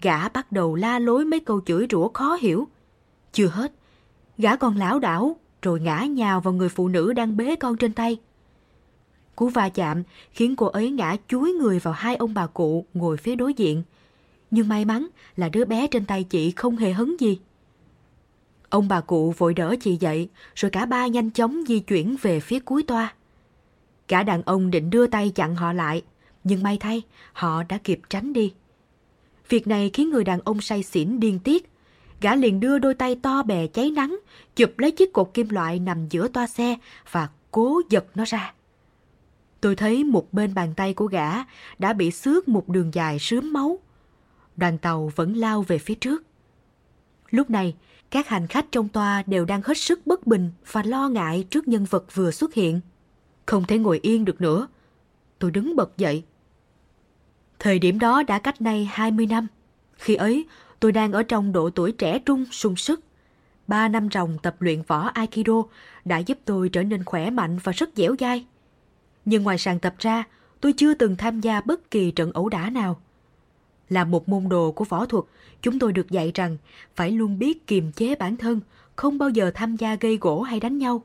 [0.00, 2.68] gã bắt đầu la lối mấy câu chửi rủa khó hiểu.
[3.32, 3.72] Chưa hết,
[4.38, 7.92] gã còn lão đảo rồi ngã nhào vào người phụ nữ đang bế con trên
[7.92, 8.18] tay.
[9.36, 13.16] Cú va chạm khiến cô ấy ngã chuối người vào hai ông bà cụ ngồi
[13.16, 13.82] phía đối diện.
[14.50, 17.38] Nhưng may mắn là đứa bé trên tay chị không hề hấn gì.
[18.68, 22.40] Ông bà cụ vội đỡ chị dậy, rồi cả ba nhanh chóng di chuyển về
[22.40, 23.14] phía cuối toa.
[24.08, 26.02] Cả đàn ông định đưa tay chặn họ lại,
[26.44, 28.52] nhưng may thay, họ đã kịp tránh đi.
[29.48, 31.70] Việc này khiến người đàn ông say xỉn điên tiết.
[32.20, 34.18] Gã liền đưa đôi tay to bè cháy nắng,
[34.56, 36.76] chụp lấy chiếc cột kim loại nằm giữa toa xe
[37.10, 38.54] và cố giật nó ra.
[39.62, 41.30] Tôi thấy một bên bàn tay của gã
[41.78, 43.78] đã bị xước một đường dài sướm máu.
[44.56, 46.22] Đoàn tàu vẫn lao về phía trước.
[47.30, 47.74] Lúc này,
[48.10, 51.68] các hành khách trong toa đều đang hết sức bất bình và lo ngại trước
[51.68, 52.80] nhân vật vừa xuất hiện.
[53.46, 54.68] Không thể ngồi yên được nữa.
[55.38, 56.24] Tôi đứng bật dậy.
[57.58, 59.46] Thời điểm đó đã cách nay 20 năm.
[59.92, 60.46] Khi ấy,
[60.80, 63.00] tôi đang ở trong độ tuổi trẻ trung sung sức.
[63.66, 65.62] Ba năm ròng tập luyện võ Aikido
[66.04, 68.46] đã giúp tôi trở nên khỏe mạnh và rất dẻo dai.
[69.24, 70.24] Nhưng ngoài sàn tập ra,
[70.60, 73.00] tôi chưa từng tham gia bất kỳ trận ẩu đả nào.
[73.88, 75.24] Là một môn đồ của võ thuật,
[75.62, 76.56] chúng tôi được dạy rằng
[76.94, 78.60] phải luôn biết kiềm chế bản thân,
[78.96, 81.02] không bao giờ tham gia gây gỗ hay đánh nhau.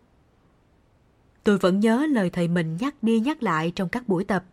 [1.43, 4.43] Tôi vẫn nhớ lời thầy mình nhắc đi nhắc lại trong các buổi tập.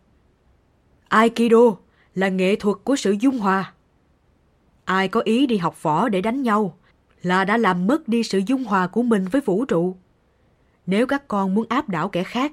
[1.07, 1.75] Aikido
[2.15, 3.73] là nghệ thuật của sự dung hòa.
[4.85, 6.77] Ai có ý đi học võ để đánh nhau
[7.21, 9.95] là đã làm mất đi sự dung hòa của mình với vũ trụ.
[10.85, 12.51] Nếu các con muốn áp đảo kẻ khác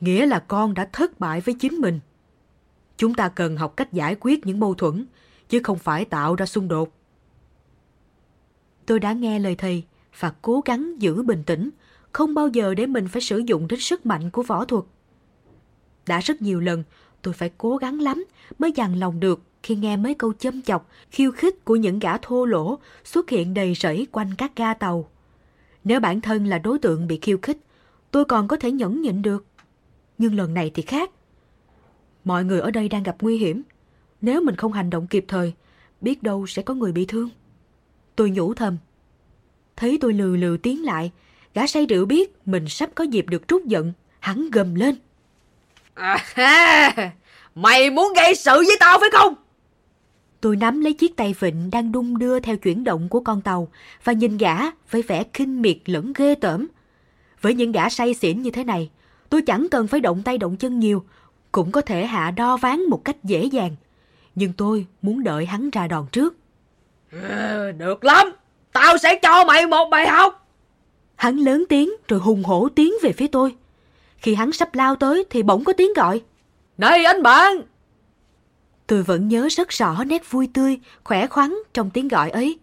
[0.00, 2.00] nghĩa là con đã thất bại với chính mình.
[2.96, 5.06] Chúng ta cần học cách giải quyết những mâu thuẫn,
[5.48, 6.92] chứ không phải tạo ra xung đột.
[8.86, 9.84] Tôi đã nghe lời thầy
[10.18, 11.70] và cố gắng giữ bình tĩnh,
[12.12, 14.84] không bao giờ để mình phải sử dụng đến sức mạnh của võ thuật.
[16.06, 16.84] Đã rất nhiều lần,
[17.22, 18.24] tôi phải cố gắng lắm
[18.58, 22.18] mới dằn lòng được khi nghe mấy câu châm chọc, khiêu khích của những gã
[22.18, 25.08] thô lỗ xuất hiện đầy rẫy quanh các ga tàu.
[25.84, 27.58] Nếu bản thân là đối tượng bị khiêu khích,
[28.10, 29.44] tôi còn có thể nhẫn nhịn được.
[30.20, 31.10] Nhưng lần này thì khác.
[32.24, 33.62] Mọi người ở đây đang gặp nguy hiểm.
[34.20, 35.52] Nếu mình không hành động kịp thời,
[36.00, 37.28] biết đâu sẽ có người bị thương.
[38.16, 38.76] Tôi nhủ thầm.
[39.76, 41.10] Thấy tôi lừ lừ tiến lại,
[41.54, 44.94] gã say rượu biết mình sắp có dịp được trút giận, hắn gầm lên.
[45.94, 47.12] À, ha,
[47.54, 49.34] mày muốn gây sự với tao phải không?
[50.40, 53.68] Tôi nắm lấy chiếc tay vịnh đang đung đưa theo chuyển động của con tàu
[54.04, 54.56] và nhìn gã
[54.90, 56.66] với vẻ kinh miệt lẫn ghê tởm.
[57.40, 58.90] Với những gã say xỉn như thế này,
[59.30, 61.04] tôi chẳng cần phải động tay động chân nhiều,
[61.52, 63.76] cũng có thể hạ đo ván một cách dễ dàng.
[64.34, 66.36] Nhưng tôi muốn đợi hắn ra đòn trước.
[67.12, 68.32] Ừ, được lắm,
[68.72, 70.46] tao sẽ cho mày một bài học.
[71.16, 73.56] Hắn lớn tiếng rồi hùng hổ tiến về phía tôi.
[74.16, 76.22] Khi hắn sắp lao tới thì bỗng có tiếng gọi.
[76.78, 77.62] Này anh bạn,
[78.86, 82.58] Tôi vẫn nhớ rất rõ nét vui tươi, khỏe khoắn trong tiếng gọi ấy.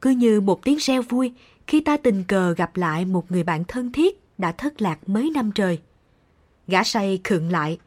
[0.00, 1.32] Cứ như một tiếng reo vui
[1.66, 5.30] khi ta tình cờ gặp lại một người bạn thân thiết đã thất lạc mấy
[5.34, 5.78] năm trời.
[6.66, 7.78] Gã say khựng lại.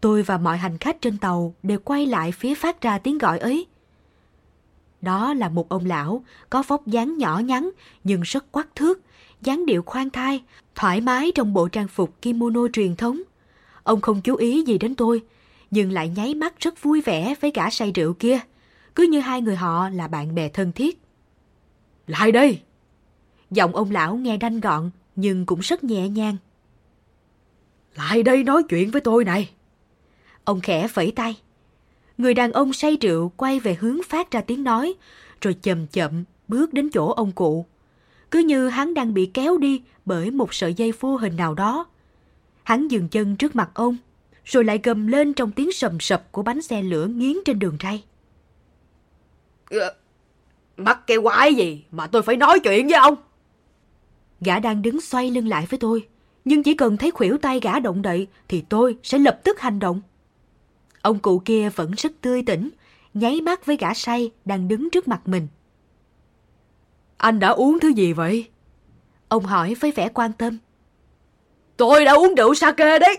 [0.00, 3.38] Tôi và mọi hành khách trên tàu đều quay lại phía phát ra tiếng gọi
[3.38, 3.66] ấy.
[5.00, 7.70] Đó là một ông lão có vóc dáng nhỏ nhắn
[8.04, 9.00] nhưng rất quắc thước,
[9.42, 10.42] dáng điệu khoan thai,
[10.74, 13.22] thoải mái trong bộ trang phục kimono truyền thống.
[13.82, 15.22] Ông không chú ý gì đến tôi,
[15.70, 18.38] nhưng lại nháy mắt rất vui vẻ với gã say rượu kia,
[18.94, 21.00] cứ như hai người họ là bạn bè thân thiết.
[22.06, 22.60] Lại đây!
[23.50, 26.36] Giọng ông lão nghe đanh gọn nhưng cũng rất nhẹ nhàng.
[27.96, 29.50] Lại đây nói chuyện với tôi này.
[30.44, 31.36] Ông khẽ phẩy tay.
[32.18, 34.94] Người đàn ông say rượu quay về hướng phát ra tiếng nói,
[35.40, 37.66] rồi chậm chậm bước đến chỗ ông cụ.
[38.30, 41.86] Cứ như hắn đang bị kéo đi bởi một sợi dây vô hình nào đó.
[42.62, 43.96] Hắn dừng chân trước mặt ông,
[44.44, 47.76] rồi lại gầm lên trong tiếng sầm sập của bánh xe lửa nghiến trên đường
[47.82, 48.04] ray.
[49.70, 49.94] Ờ,
[50.76, 53.14] mắc cái quái gì mà tôi phải nói chuyện với ông?
[54.40, 56.08] Gã đang đứng xoay lưng lại với tôi,
[56.46, 59.78] nhưng chỉ cần thấy khuỷu tay gã động đậy thì tôi sẽ lập tức hành
[59.78, 60.00] động.
[61.02, 62.70] Ông cụ kia vẫn rất tươi tỉnh,
[63.14, 65.48] nháy mắt với gã say đang đứng trước mặt mình.
[67.16, 68.48] Anh đã uống thứ gì vậy?
[69.28, 70.58] Ông hỏi với vẻ quan tâm.
[71.76, 73.18] Tôi đã uống rượu sake đấy.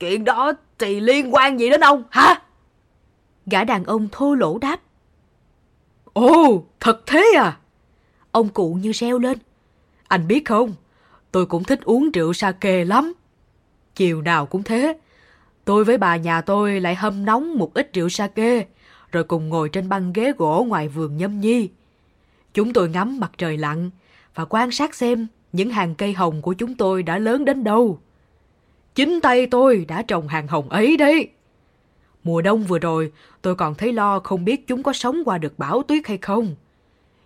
[0.00, 2.42] Chuyện đó thì liên quan gì đến ông, hả?
[3.46, 4.80] Gã đàn ông thô lỗ đáp.
[6.12, 7.58] Ồ, thật thế à?
[8.30, 9.38] Ông cụ như reo lên.
[10.08, 10.74] Anh biết không,
[11.32, 13.12] tôi cũng thích uống rượu sake lắm.
[13.94, 14.98] Chiều nào cũng thế.
[15.64, 18.66] Tôi với bà nhà tôi lại hâm nóng một ít rượu sake,
[19.12, 21.68] rồi cùng ngồi trên băng ghế gỗ ngoài vườn nhâm nhi.
[22.54, 23.90] Chúng tôi ngắm mặt trời lặn
[24.34, 27.98] và quan sát xem những hàng cây hồng của chúng tôi đã lớn đến đâu.
[28.94, 31.28] Chính tay tôi đã trồng hàng hồng ấy đấy.
[32.24, 33.12] Mùa đông vừa rồi,
[33.42, 36.54] tôi còn thấy lo không biết chúng có sống qua được bão tuyết hay không.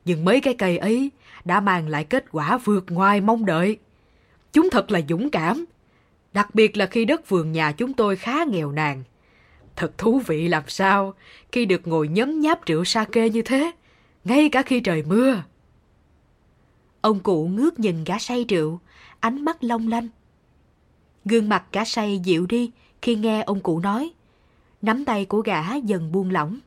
[0.05, 1.11] Nhưng mấy cái cây ấy
[1.45, 3.79] đã mang lại kết quả vượt ngoài mong đợi.
[4.53, 5.65] Chúng thật là dũng cảm,
[6.33, 9.03] đặc biệt là khi đất vườn nhà chúng tôi khá nghèo nàn.
[9.77, 11.15] Thật thú vị làm sao
[11.53, 13.73] khi được ngồi nhấm nháp rượu sake như thế,
[14.25, 15.43] ngay cả khi trời mưa.
[17.01, 18.81] Ông cụ ngước nhìn gã say rượu,
[19.21, 20.09] ánh mắt long lanh.
[21.25, 22.71] Gương mặt gã say dịu đi
[23.03, 24.13] khi nghe ông cụ nói.
[24.83, 26.59] Nắm tay của gã dần buông lỏng.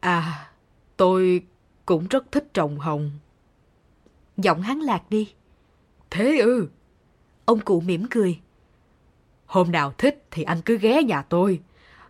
[0.00, 0.50] À,
[0.96, 1.44] tôi
[1.86, 3.10] cũng rất thích trồng hồng.
[4.36, 5.32] Giọng hắn lạc đi.
[6.10, 6.68] Thế ư?
[7.44, 8.40] Ông cụ mỉm cười.
[9.46, 11.60] Hôm nào thích thì anh cứ ghé nhà tôi.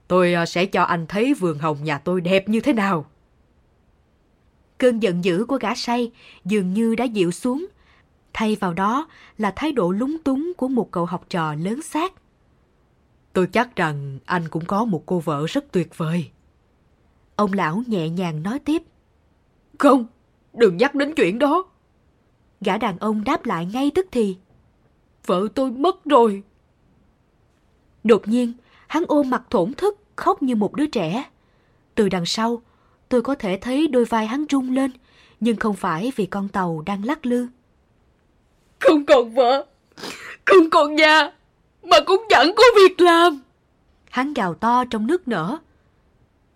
[0.09, 3.07] Tôi ờ, sẽ cho anh thấy vườn hồng nhà tôi đẹp như thế nào.
[4.78, 6.12] Cơn giận dữ của gã say
[6.44, 7.66] dường như đã dịu xuống.
[8.32, 12.12] Thay vào đó là thái độ lúng túng của một cậu học trò lớn xác.
[13.32, 16.30] Tôi chắc rằng anh cũng có một cô vợ rất tuyệt vời.
[17.36, 18.82] Ông lão nhẹ nhàng nói tiếp.
[19.78, 20.07] Không,
[20.53, 21.64] đừng nhắc đến chuyện đó.
[22.61, 24.36] Gã đàn ông đáp lại ngay tức thì.
[25.26, 26.42] Vợ tôi mất rồi.
[28.04, 28.52] Đột nhiên,
[28.86, 31.24] hắn ôm mặt thổn thức, khóc như một đứa trẻ.
[31.94, 32.62] Từ đằng sau,
[33.08, 34.90] tôi có thể thấy đôi vai hắn rung lên,
[35.40, 37.46] nhưng không phải vì con tàu đang lắc lư.
[38.78, 39.66] Không còn vợ,
[40.44, 41.32] không còn nhà,
[41.82, 43.40] mà cũng chẳng có việc làm.
[44.11, 45.58] Hắn gào to trong nước nở.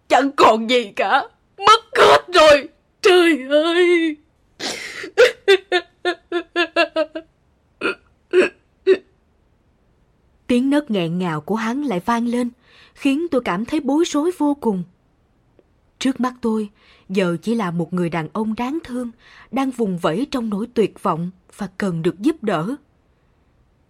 [0.09, 1.29] Chẳng còn gì cả,
[1.59, 2.69] mất hết rồi,
[3.03, 4.17] trời ơi.
[10.47, 12.51] Tiếng nấc nghẹn ngào của hắn lại vang lên,
[12.95, 14.83] khiến tôi cảm thấy bối rối vô cùng.
[15.99, 16.71] Trước mắt tôi,
[17.09, 19.11] giờ chỉ là một người đàn ông đáng thương,
[19.51, 22.77] đang vùng vẫy trong nỗi tuyệt vọng và cần được giúp đỡ.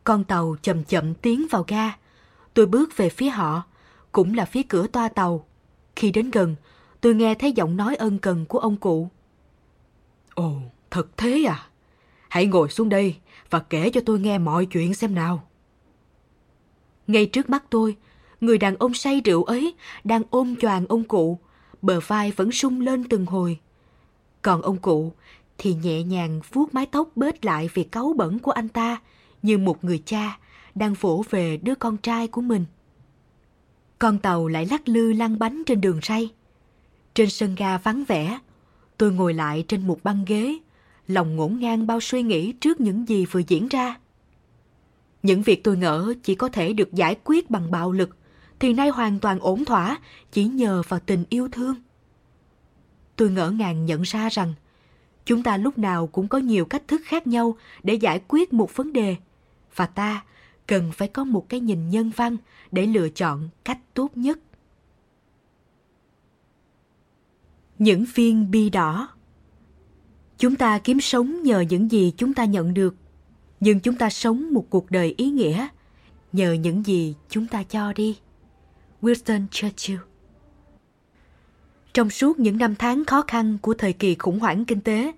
[0.04, 1.90] Con tàu chậm chậm tiến vào ga.
[2.54, 3.62] Tôi bước về phía họ,
[4.12, 5.46] cũng là phía cửa toa tàu.
[5.96, 6.56] Khi đến gần,
[7.00, 9.08] tôi nghe thấy giọng nói ân cần của ông cụ.
[10.34, 10.52] Ồ,
[10.90, 11.68] thật thế à?
[12.34, 13.16] Hãy ngồi xuống đây
[13.50, 15.48] và kể cho tôi nghe mọi chuyện xem nào.
[17.06, 17.96] Ngay trước mắt tôi,
[18.40, 19.74] người đàn ông say rượu ấy
[20.04, 21.38] đang ôm choàng ông cụ,
[21.82, 23.58] bờ vai vẫn sung lên từng hồi.
[24.42, 25.12] Còn ông cụ
[25.58, 29.00] thì nhẹ nhàng vuốt mái tóc bết lại vì cáu bẩn của anh ta
[29.42, 30.38] như một người cha
[30.74, 32.64] đang vỗ về đứa con trai của mình.
[33.98, 36.30] Con tàu lại lắc lư lăn bánh trên đường ray.
[37.14, 38.38] Trên sân ga vắng vẻ,
[38.98, 40.58] tôi ngồi lại trên một băng ghế,
[41.08, 43.98] lòng ngổn ngang bao suy nghĩ trước những gì vừa diễn ra.
[45.22, 48.16] Những việc tôi ngỡ chỉ có thể được giải quyết bằng bạo lực,
[48.58, 49.98] thì nay hoàn toàn ổn thỏa,
[50.32, 51.74] chỉ nhờ vào tình yêu thương.
[53.16, 54.54] Tôi ngỡ ngàng nhận ra rằng,
[55.24, 58.76] chúng ta lúc nào cũng có nhiều cách thức khác nhau để giải quyết một
[58.76, 59.16] vấn đề,
[59.76, 60.24] và ta
[60.66, 62.36] cần phải có một cái nhìn nhân văn
[62.72, 64.38] để lựa chọn cách tốt nhất.
[67.78, 69.08] Những viên bi đỏ
[70.38, 72.94] Chúng ta kiếm sống nhờ những gì chúng ta nhận được,
[73.60, 75.68] nhưng chúng ta sống một cuộc đời ý nghĩa
[76.32, 78.18] nhờ những gì chúng ta cho đi.
[79.02, 79.98] Winston Churchill
[81.94, 85.12] Trong suốt những năm tháng khó khăn của thời kỳ khủng hoảng kinh tế,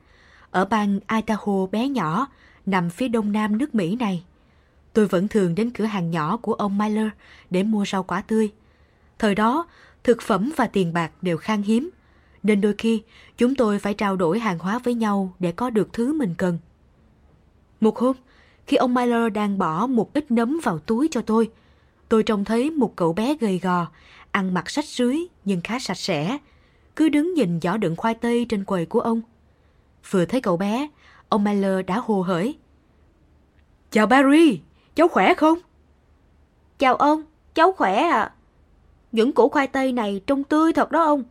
[0.50, 2.26] ở bang Idaho bé nhỏ
[2.66, 4.24] nằm phía đông nam nước Mỹ này,
[4.92, 7.08] tôi vẫn thường đến cửa hàng nhỏ của ông Miller
[7.50, 8.52] để mua rau quả tươi.
[9.18, 9.66] Thời đó,
[10.04, 11.90] thực phẩm và tiền bạc đều khan hiếm,
[12.46, 13.02] nên đôi khi
[13.36, 16.58] chúng tôi phải trao đổi hàng hóa với nhau để có được thứ mình cần.
[17.80, 18.16] Một hôm,
[18.66, 21.50] khi ông Miller đang bỏ một ít nấm vào túi cho tôi,
[22.08, 23.86] tôi trông thấy một cậu bé gầy gò,
[24.30, 26.38] ăn mặc sách rưới nhưng khá sạch sẽ,
[26.96, 29.20] cứ đứng nhìn giỏ đựng khoai tây trên quầy của ông.
[30.10, 30.88] Vừa thấy cậu bé,
[31.28, 32.56] ông Miller đã hồ hởi.
[33.90, 34.60] Chào Barry,
[34.94, 35.58] cháu khỏe không?
[36.78, 37.22] Chào ông,
[37.54, 38.32] cháu khỏe à.
[39.12, 41.22] Những củ khoai tây này trông tươi thật đó ông.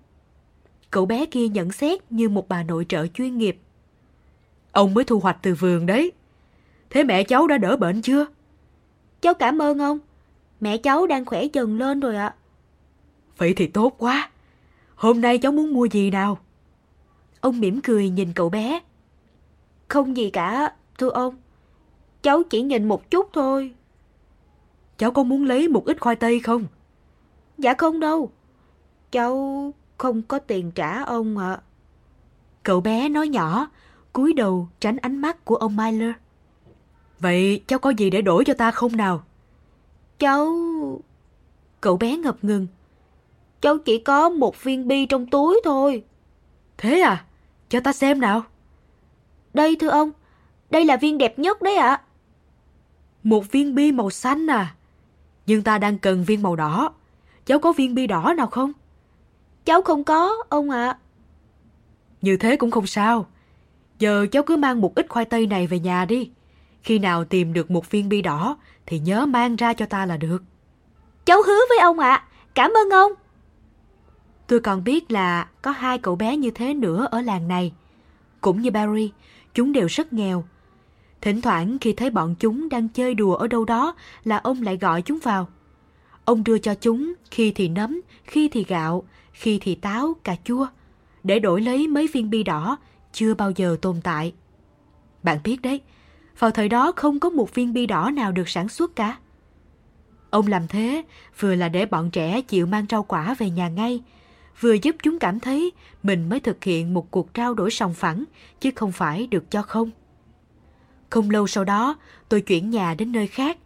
[0.96, 3.58] Cậu bé kia nhận xét như một bà nội trợ chuyên nghiệp.
[4.72, 6.12] Ông mới thu hoạch từ vườn đấy.
[6.89, 8.26] Thế mẹ cháu đã đỡ bệnh chưa?
[9.22, 10.00] Cháu cảm ơn ông.
[10.60, 12.36] Mẹ cháu đang khỏe dần lên rồi ạ.
[13.38, 14.30] Vậy thì tốt quá.
[14.96, 16.38] Hôm nay cháu muốn mua gì nào?
[17.41, 18.80] Ông mỉm cười nhìn cậu bé.
[19.88, 21.36] Không gì cả, thưa ông.
[22.22, 23.74] Cháu chỉ nhìn một chút thôi.
[24.98, 26.66] Cháu có muốn lấy một ít khoai tây không?
[27.58, 28.32] Dạ không đâu.
[29.12, 31.60] Cháu không có tiền trả ông ạ.
[32.64, 33.68] Cậu bé nói nhỏ,
[34.14, 36.12] cúi đầu tránh ánh mắt của ông Myler.
[37.20, 39.24] Vậy cháu có gì để đổi cho ta không nào?
[40.20, 40.56] Cháu...
[41.82, 42.68] Cậu bé ngập ngừng.
[43.62, 46.04] Cháu chỉ có một viên bi trong túi thôi.
[46.78, 47.26] Thế à?
[47.70, 48.43] Cho ta xem nào.
[49.54, 50.12] Đây thưa ông,
[50.70, 52.02] đây là viên đẹp nhất đấy ạ.
[53.24, 54.76] Một viên bi màu xanh à?
[55.46, 56.93] Nhưng ta đang cần viên màu đỏ.
[57.46, 58.72] Cháu có viên bi đỏ nào không?
[59.66, 60.97] Cháu không có, ông ạ.
[62.22, 63.28] Như thế cũng không sao.
[63.99, 66.30] Giờ cháu cứ mang một ít khoai tây này về nhà đi.
[66.84, 70.18] Khi nào tìm được một viên bi đỏ thì nhớ mang ra cho ta là
[70.18, 70.43] được.
[71.26, 72.24] Cháu hứa với ông ạ.
[72.53, 73.11] Cảm ơn ông.
[74.47, 77.74] Tôi còn biết là có hai cậu bé như thế nữa ở làng này.
[78.41, 79.11] Cũng như Barry,
[79.53, 80.43] chúng đều rất nghèo.
[81.22, 84.78] Thỉnh thoảng khi thấy bọn chúng đang chơi đùa ở đâu đó là ông lại
[84.78, 85.47] gọi chúng vào.
[86.26, 89.03] Ông đưa cho chúng khi thì nấm, khi thì gạo,
[89.36, 90.67] khi thì táo, cà chua,
[91.23, 92.77] để đổi lấy mấy viên bi đỏ
[93.11, 94.33] chưa bao giờ tồn tại.
[95.23, 95.81] Bạn biết đấy,
[96.39, 99.17] vào thời đó không có một viên bi đỏ nào được sản xuất cả.
[100.29, 101.03] Ông làm thế
[101.39, 104.01] vừa là để bọn trẻ chịu mang rau quả về nhà ngay,
[104.59, 105.71] vừa giúp chúng cảm thấy
[106.03, 108.23] mình mới thực hiện một cuộc trao đổi sòng phẳng,
[108.59, 109.91] chứ không phải được cho không.
[111.09, 111.95] Không lâu sau đó,
[112.29, 113.57] tôi chuyển nhà đến nơi khác,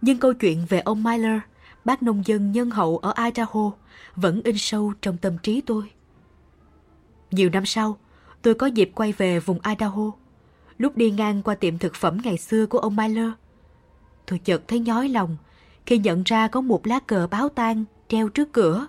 [0.00, 1.40] nhưng câu chuyện về ông Myler,
[1.84, 3.72] bác nông dân nhân hậu ở Idaho,
[4.16, 5.90] vẫn in sâu trong tâm trí tôi.
[7.30, 7.98] Nhiều năm sau,
[8.42, 10.10] tôi có dịp quay về vùng Idaho.
[10.78, 13.30] Lúc đi ngang qua tiệm thực phẩm ngày xưa của ông Myler,
[14.26, 15.36] tôi chợt thấy nhói lòng
[15.86, 18.86] khi nhận ra có một lá cờ báo tang treo trước cửa.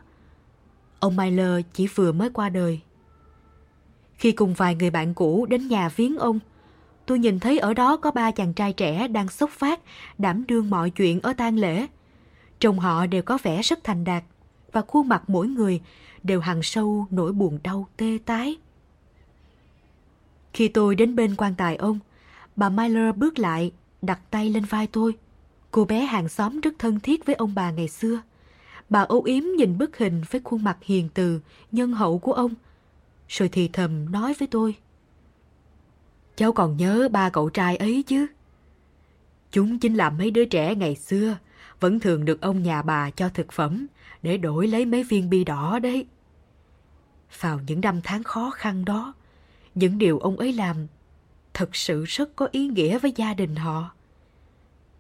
[1.00, 2.80] Ông Myler chỉ vừa mới qua đời.
[4.16, 6.40] Khi cùng vài người bạn cũ đến nhà viếng ông,
[7.06, 9.80] tôi nhìn thấy ở đó có ba chàng trai trẻ đang sốc phát,
[10.18, 11.88] đảm đương mọi chuyện ở tang lễ.
[12.60, 14.24] Trông họ đều có vẻ rất thành đạt
[14.74, 15.82] và khuôn mặt mỗi người
[16.24, 18.58] đều hằn sâu nỗi buồn đau tê tái.
[20.54, 22.00] Khi tôi đến bên quan tài ông,
[22.56, 23.72] bà Myler bước lại,
[24.02, 25.18] đặt tay lên vai tôi.
[25.72, 28.22] Cô bé hàng xóm rất thân thiết với ông bà ngày xưa.
[28.90, 31.40] Bà âu yếm nhìn bức hình với khuôn mặt hiền từ,
[31.72, 32.54] nhân hậu của ông.
[33.28, 34.76] Rồi thì thầm nói với tôi.
[36.36, 38.28] Cháu còn nhớ ba cậu trai ấy chứ?
[39.52, 41.38] Chúng chính là mấy đứa trẻ ngày xưa,
[41.80, 43.88] vẫn thường được ông nhà bà cho thực phẩm
[44.24, 46.06] để đổi lấy mấy viên bi đỏ đấy.
[47.40, 49.14] Vào những năm tháng khó khăn đó,
[49.76, 50.88] những điều ông ấy làm
[51.54, 53.92] thật sự rất có ý nghĩa với gia đình họ.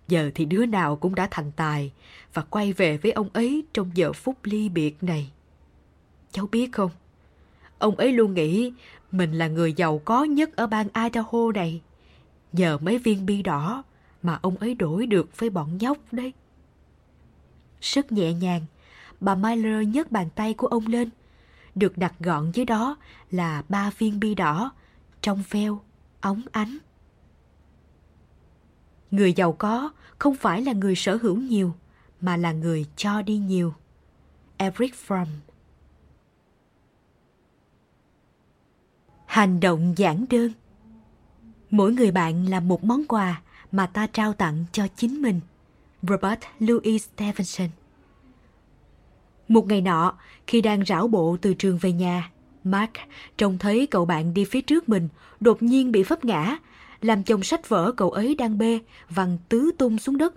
[0.08, 1.92] Giờ thì đứa nào cũng đã thành tài
[2.34, 5.32] và quay về với ông ấy trong giờ phút ly biệt này.
[6.32, 6.92] Cháu biết không,
[7.80, 8.74] ông ấy luôn nghĩ
[9.12, 11.82] mình là người giàu có nhất ở bang Idaho này.
[12.52, 13.84] Nhờ mấy viên bi đỏ
[14.24, 16.34] mà ông ấy đổi được với bọn nhóc đấy.
[17.82, 18.62] Rất nhẹ nhàng,
[19.24, 21.10] bà Myler nhấc bàn tay của ông lên.
[21.76, 22.98] Được đặt gọn dưới đó
[23.32, 24.72] là ba viên bi đỏ,
[25.22, 25.82] trong veo,
[26.22, 26.78] óng ánh.
[29.12, 31.74] Người giàu có không phải là người sở hữu nhiều,
[32.22, 33.74] mà là người cho đi nhiều.
[34.58, 35.26] Eric Fromm
[39.26, 40.52] Hành động giản đơn
[41.70, 45.40] Mỗi người bạn là một món quà mà ta trao tặng cho chính mình.
[46.02, 47.70] Robert Louis Stevenson
[49.48, 50.14] một ngày nọ,
[50.48, 52.32] khi đang rảo bộ từ trường về nhà,
[52.64, 52.92] Mark
[53.38, 56.58] trông thấy cậu bạn đi phía trước mình đột nhiên bị vấp ngã,
[57.02, 58.80] làm chồng sách vở cậu ấy đang bê
[59.10, 60.34] văng tứ tung xuống đất,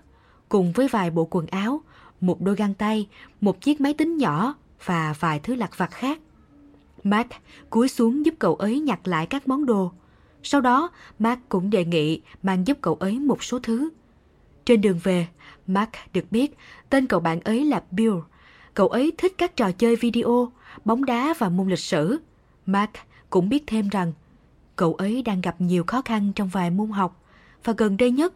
[0.48, 1.80] cùng với vài bộ quần áo,
[2.20, 3.08] một đôi găng tay,
[3.40, 4.54] một chiếc máy tính nhỏ
[4.84, 6.18] và vài thứ lặt vặt khác.
[7.04, 7.28] Mark
[7.70, 9.92] cúi xuống giúp cậu ấy nhặt lại các món đồ.
[10.42, 13.88] Sau đó, Mark cũng đề nghị mang giúp cậu ấy một số thứ.
[14.64, 15.26] Trên đường về,
[15.66, 16.56] Mark được biết
[16.90, 18.14] tên cậu bạn ấy là Bill.
[18.76, 20.52] Cậu ấy thích các trò chơi video,
[20.84, 22.18] bóng đá và môn lịch sử.
[22.66, 22.90] Mark
[23.30, 24.12] cũng biết thêm rằng
[24.76, 27.22] cậu ấy đang gặp nhiều khó khăn trong vài môn học
[27.64, 28.32] và gần đây nhất,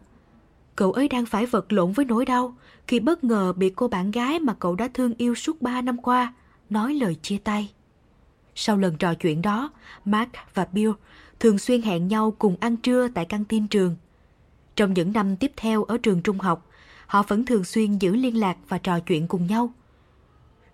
[0.75, 2.55] cậu ấy đang phải vật lộn với nỗi đau
[2.87, 5.97] khi bất ngờ bị cô bạn gái mà cậu đã thương yêu suốt 3 năm
[5.97, 6.33] qua
[6.69, 7.71] nói lời chia tay.
[8.55, 9.71] Sau lần trò chuyện đó,
[10.05, 10.91] Mark và Bill
[11.39, 13.95] thường xuyên hẹn nhau cùng ăn trưa tại căng tin trường.
[14.75, 16.67] Trong những năm tiếp theo ở trường trung học,
[17.07, 19.73] họ vẫn thường xuyên giữ liên lạc và trò chuyện cùng nhau.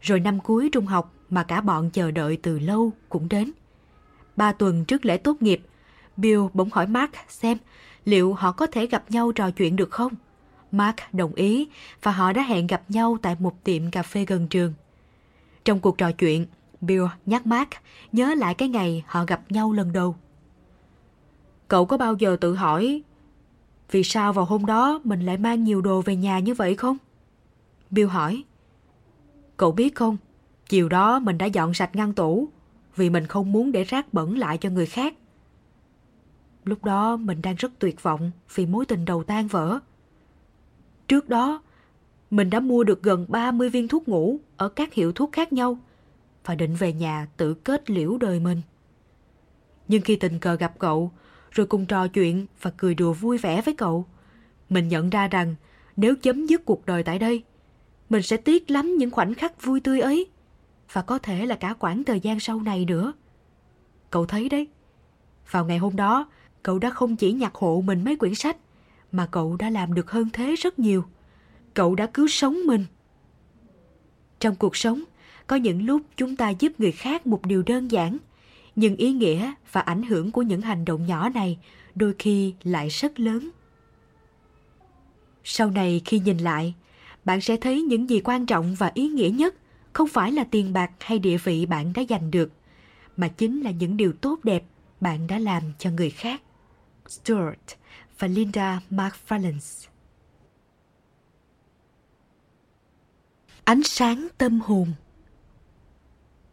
[0.02, 3.52] Rồi năm cuối trung học mà cả bọn chờ đợi từ lâu cũng đến.
[4.36, 5.62] Ba tuần trước lễ tốt nghiệp,
[6.18, 7.58] Bill bỗng hỏi Mark xem
[8.06, 10.14] liệu họ có thể gặp nhau trò chuyện được không.
[10.72, 11.68] Mark đồng ý
[12.04, 14.74] và họ đã hẹn gặp nhau tại một tiệm cà phê gần trường.
[15.66, 16.45] Trong cuộc trò chuyện,
[16.82, 17.70] Bill nhắc Mark
[18.12, 20.16] nhớ lại cái ngày họ gặp nhau lần đầu.
[21.68, 23.02] Cậu có bao giờ tự hỏi
[23.91, 26.98] vì sao vào hôm đó mình lại mang nhiều đồ về nhà như vậy không?
[27.89, 28.43] Bill hỏi.
[29.58, 30.18] Cậu biết không,
[30.70, 32.47] chiều đó mình đã dọn sạch ngăn tủ
[32.95, 35.14] vì mình không muốn để rác bẩn lại cho người khác.
[36.64, 39.80] Lúc đó mình đang rất tuyệt vọng vì mối tình đầu tan vỡ.
[41.08, 41.62] Trước đó,
[42.32, 45.78] mình đã mua được gần 30 viên thuốc ngủ ở các hiệu thuốc khác nhau
[46.45, 48.62] và định về nhà tự kết liễu đời mình.
[49.88, 51.12] Nhưng khi tình cờ gặp cậu,
[51.51, 54.05] rồi cùng trò chuyện và cười đùa vui vẻ với cậu,
[54.70, 55.55] mình nhận ra rằng
[55.95, 57.43] nếu chấm dứt cuộc đời tại đây,
[58.10, 60.28] mình sẽ tiếc lắm những khoảnh khắc vui tươi ấy
[60.91, 63.14] và có thể là cả quãng thời gian sau này nữa.
[64.12, 64.68] Cậu thấy đấy,
[65.51, 66.30] vào ngày hôm đó,
[66.64, 68.58] cậu đã không chỉ nhặt hộ mình mấy quyển sách,
[69.12, 71.03] mà cậu đã làm được hơn thế rất nhiều.
[71.74, 72.86] Cậu đã cứu sống mình.
[74.39, 75.03] Trong cuộc sống,
[75.47, 78.18] có những lúc chúng ta giúp người khác một điều đơn giản,
[78.76, 81.60] nhưng ý nghĩa và ảnh hưởng của những hành động nhỏ này
[81.95, 83.49] đôi khi lại rất lớn.
[85.43, 86.74] Sau này khi nhìn lại,
[87.28, 89.55] bạn sẽ thấy những gì quan trọng và ý nghĩa nhất
[89.93, 92.51] không phải là tiền bạc hay địa vị bạn đã giành được,
[93.17, 94.63] mà chính là những điều tốt đẹp
[95.01, 96.41] bạn đã làm cho người khác.
[97.07, 97.75] Stuart
[98.19, 99.88] và Linda McFarlane
[103.63, 104.93] Ánh sáng tâm hồn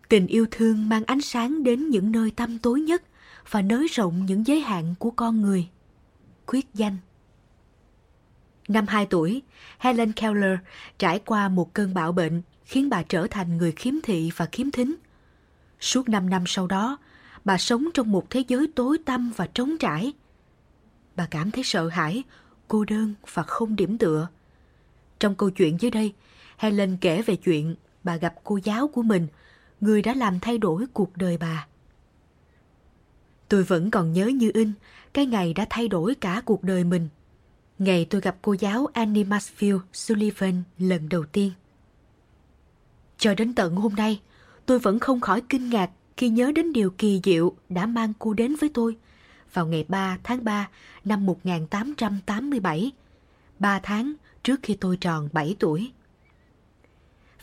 [0.09, 3.03] Tình yêu thương mang ánh sáng đến những nơi tăm tối nhất
[3.51, 5.68] và nới rộng những giới hạn của con người.
[6.47, 6.97] Quyết danh
[8.69, 9.43] Năm 2 tuổi,
[9.79, 10.59] Helen Keller
[10.99, 14.71] trải qua một cơn bạo bệnh khiến bà trở thành người khiếm thị và khiếm
[14.71, 14.95] thính.
[15.81, 16.99] Suốt 5 năm sau đó,
[17.45, 20.12] bà sống trong một thế giới tối tăm và trống trải.
[21.17, 22.23] Bà cảm thấy sợ hãi,
[22.69, 24.29] cô đơn và không điểm tựa.
[25.19, 26.12] Trong câu chuyện dưới đây,
[26.57, 29.27] Helen kể về chuyện bà gặp cô giáo của mình,
[29.81, 31.67] người đã làm thay đổi cuộc đời bà.
[33.49, 34.73] Tôi vẫn còn nhớ như in
[35.12, 37.09] cái ngày đã thay đổi cả cuộc đời mình.
[37.85, 41.53] Ngày tôi gặp cô giáo Annie Masfield Sullivan lần đầu tiên.
[43.18, 44.20] Cho đến tận hôm nay,
[44.66, 48.35] tôi vẫn không khỏi kinh ngạc khi nhớ đến điều kỳ diệu đã mang cô
[48.35, 48.97] đến với tôi
[49.53, 50.68] vào ngày 3 tháng 3
[51.05, 52.93] năm 1887,
[53.59, 54.12] 3 tháng
[54.43, 55.93] trước khi tôi tròn 7 tuổi.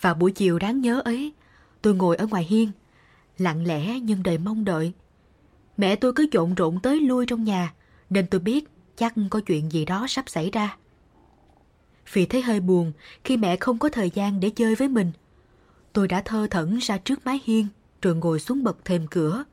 [0.02, 1.34] Vào buổi chiều đáng nhớ ấy,
[1.82, 2.72] tôi ngồi ở ngoài hiên,
[3.38, 4.94] lặng lẽ nhưng đầy mong đợi.
[5.78, 7.74] Mẹ tôi cứ trộn rộn tới lui trong nhà,
[8.10, 8.68] nên tôi biết
[9.02, 10.78] chắc có chuyện gì đó sắp xảy ra.
[12.14, 12.92] Vì thấy hơi buồn
[13.24, 15.12] khi mẹ không có thời gian để chơi với mình.
[15.94, 17.68] Tôi đã thơ thẩn ra trước mái hiên
[18.02, 19.44] rồi ngồi xuống bậc thềm cửa.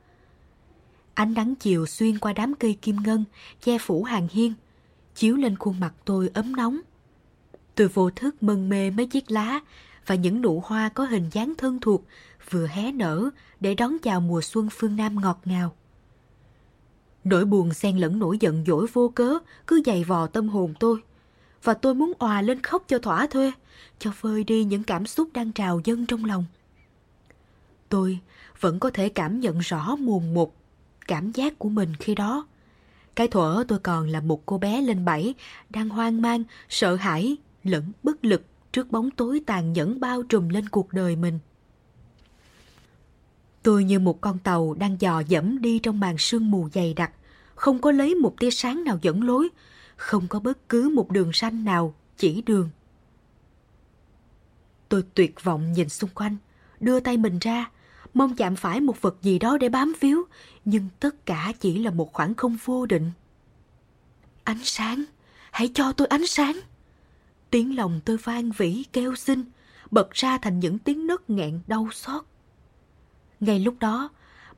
[1.13, 3.23] Ánh nắng chiều xuyên qua đám cây kim ngân
[3.61, 4.53] che phủ hàng hiên,
[5.15, 6.79] chiếu lên khuôn mặt tôi ấm nóng.
[7.75, 9.59] Tôi vô thức mân mê mấy chiếc lá
[10.05, 12.05] và những nụ hoa có hình dáng thân thuộc
[12.49, 13.29] vừa hé nở
[13.59, 15.75] để đón chào mùa xuân phương Nam ngọt ngào.
[17.23, 20.99] Nỗi buồn xen lẫn nỗi giận dỗi vô cớ cứ dày vò tâm hồn tôi.
[21.63, 23.51] Và tôi muốn òa lên khóc cho thỏa thuê,
[23.99, 26.45] cho phơi đi những cảm xúc đang trào dâng trong lòng.
[27.89, 28.19] Tôi
[28.59, 30.55] vẫn có thể cảm nhận rõ mồn một
[31.07, 32.47] cảm giác của mình khi đó.
[33.15, 35.33] Cái thuở tôi còn là một cô bé lên bảy,
[35.69, 38.41] đang hoang mang, sợ hãi, lẫn bất lực
[38.71, 41.39] trước bóng tối tàn nhẫn bao trùm lên cuộc đời mình.
[43.63, 47.11] Tôi như một con tàu đang dò dẫm đi trong màn sương mù dày đặc,
[47.55, 49.49] không có lấy một tia sáng nào dẫn lối,
[49.95, 52.69] không có bất cứ một đường ranh nào chỉ đường.
[54.89, 56.37] Tôi tuyệt vọng nhìn xung quanh,
[56.79, 57.71] đưa tay mình ra,
[58.13, 60.23] mong chạm phải một vật gì đó để bám víu,
[60.65, 63.11] nhưng tất cả chỉ là một khoảng không vô định.
[64.43, 65.03] Ánh sáng,
[65.51, 66.59] hãy cho tôi ánh sáng.
[67.49, 69.43] Tiếng lòng tôi vang vĩ kêu xin,
[69.91, 72.28] bật ra thành những tiếng nấc nghẹn đau xót.
[73.39, 74.09] Ngay lúc đó,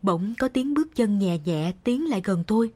[0.01, 2.71] bỗng có tiếng bước chân nhẹ nhẹ tiến lại gần tôi.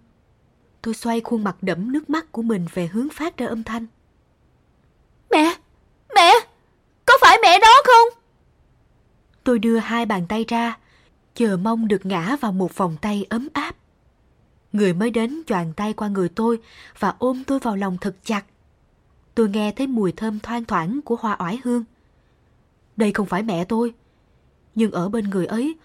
[0.82, 3.86] Tôi xoay khuôn mặt đẫm nước mắt của mình về hướng phát ra âm thanh.
[5.32, 5.56] Mẹ!
[6.16, 6.32] Mẹ!
[7.06, 8.22] Có phải mẹ đó không?
[9.44, 10.78] Tôi đưa hai bàn tay ra,
[11.36, 13.76] chờ mong được ngã vào một vòng tay ấm áp.
[14.74, 16.60] Người mới đến choàng tay qua người tôi
[17.00, 18.46] và ôm tôi vào lòng thật chặt.
[19.36, 21.84] Tôi nghe thấy mùi thơm thoang thoảng của hoa oải hương.
[22.98, 23.94] Đây không phải mẹ tôi,
[24.76, 25.76] nhưng ở bên người ấy,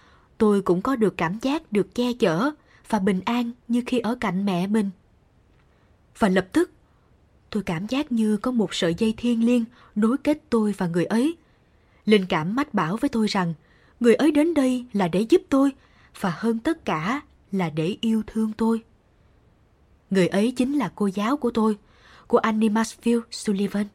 [0.41, 2.51] tôi cũng có được cảm giác được che chở
[2.89, 4.91] và bình an như khi ở cạnh mẹ mình.
[6.19, 6.71] Và lập tức,
[7.51, 9.65] tôi cảm giác như có một sợi dây thiên liêng
[9.95, 11.37] nối kết tôi và người ấy.
[12.05, 13.55] Linh cảm mách bảo với tôi rằng
[14.01, 15.73] người ấy đến đây là để giúp tôi
[16.21, 17.21] và hơn tất cả
[17.53, 18.83] là để yêu thương tôi.
[20.11, 21.77] Người ấy chính là cô giáo của tôi,
[22.27, 23.87] của Annie Maxfield Sullivan.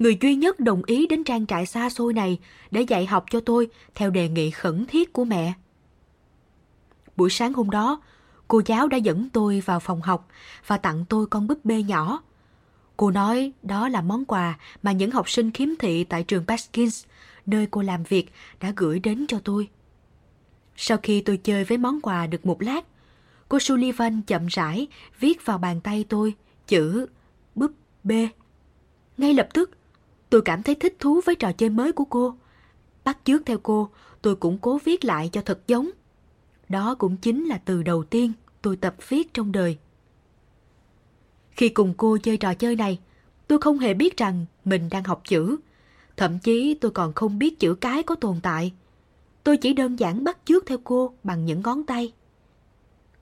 [0.00, 2.38] Người duy nhất đồng ý đến trang trại xa xôi này
[2.70, 5.52] để dạy học cho tôi theo đề nghị khẩn thiết của mẹ.
[7.16, 8.02] Buổi sáng hôm đó,
[8.48, 10.28] cô giáo đã dẫn tôi vào phòng học
[10.66, 12.22] và tặng tôi con búp bê nhỏ.
[12.96, 17.04] Cô nói đó là món quà mà những học sinh khiếm thị tại trường Baskins,
[17.46, 19.68] nơi cô làm việc, đã gửi đến cho tôi.
[20.76, 22.84] Sau khi tôi chơi với món quà được một lát,
[23.48, 24.86] cô Sullivan chậm rãi
[25.20, 26.34] viết vào bàn tay tôi
[26.66, 27.06] chữ
[27.54, 27.72] búp
[28.04, 28.28] bê.
[29.18, 29.70] Ngay lập tức,
[30.30, 32.34] tôi cảm thấy thích thú với trò chơi mới của cô.
[33.04, 33.88] Bắt chước theo cô,
[34.22, 35.90] tôi cũng cố viết lại cho thật giống.
[36.68, 39.78] Đó cũng chính là từ đầu tiên tôi tập viết trong đời.
[41.50, 42.98] Khi cùng cô chơi trò chơi này,
[43.46, 45.56] tôi không hề biết rằng mình đang học chữ.
[46.16, 48.72] Thậm chí tôi còn không biết chữ cái có tồn tại.
[49.44, 52.12] Tôi chỉ đơn giản bắt chước theo cô bằng những ngón tay.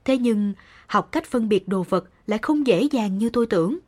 [0.05, 0.53] Thế nhưng,
[0.87, 3.79] học cách phân biệt đồ vật lại không dễ dàng như tôi tưởng.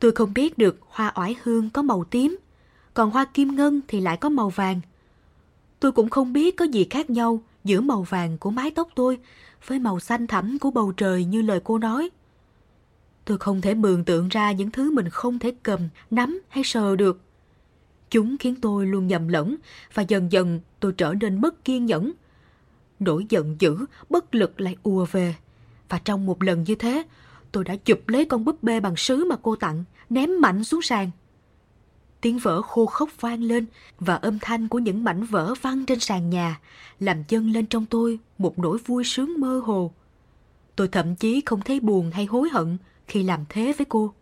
[0.00, 2.38] Tôi không biết được hoa oải hương có màu tím,
[2.94, 4.80] còn hoa kim ngân thì lại có màu vàng.
[5.80, 9.18] Tôi cũng không biết có gì khác nhau giữa màu vàng của mái tóc tôi
[9.66, 12.10] với màu xanh thẳm của bầu trời như lời cô nói.
[13.24, 15.80] Tôi không thể mường tượng ra những thứ mình không thể cầm,
[16.10, 17.20] nắm hay sờ được.
[18.10, 19.56] Chúng khiến tôi luôn nhầm lẫn
[19.94, 22.12] và dần dần tôi trở nên mất kiên nhẫn.
[22.98, 23.76] Nỗi giận dữ,
[24.10, 25.34] bất lực lại ùa về.
[25.88, 27.02] Và trong một lần như thế,
[27.52, 30.82] tôi đã chụp lấy con búp bê bằng sứ mà cô tặng, ném mạnh xuống
[30.82, 31.10] sàn.
[32.20, 33.66] Tiếng vỡ khô khốc vang lên
[34.00, 36.60] và âm thanh của những mảnh vỡ văng trên sàn nhà
[37.00, 39.92] làm dâng lên trong tôi một nỗi vui sướng mơ hồ.
[40.76, 44.12] Tôi thậm chí không thấy buồn hay hối hận khi làm thế với cô.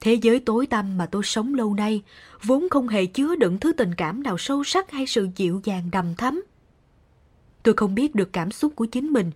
[0.00, 2.02] Thế giới tối tăm mà tôi sống lâu nay
[2.42, 5.88] vốn không hề chứa đựng thứ tình cảm nào sâu sắc hay sự dịu dàng
[5.92, 6.42] đầm thắm.
[7.62, 9.30] Tôi không biết được cảm xúc của chính mình.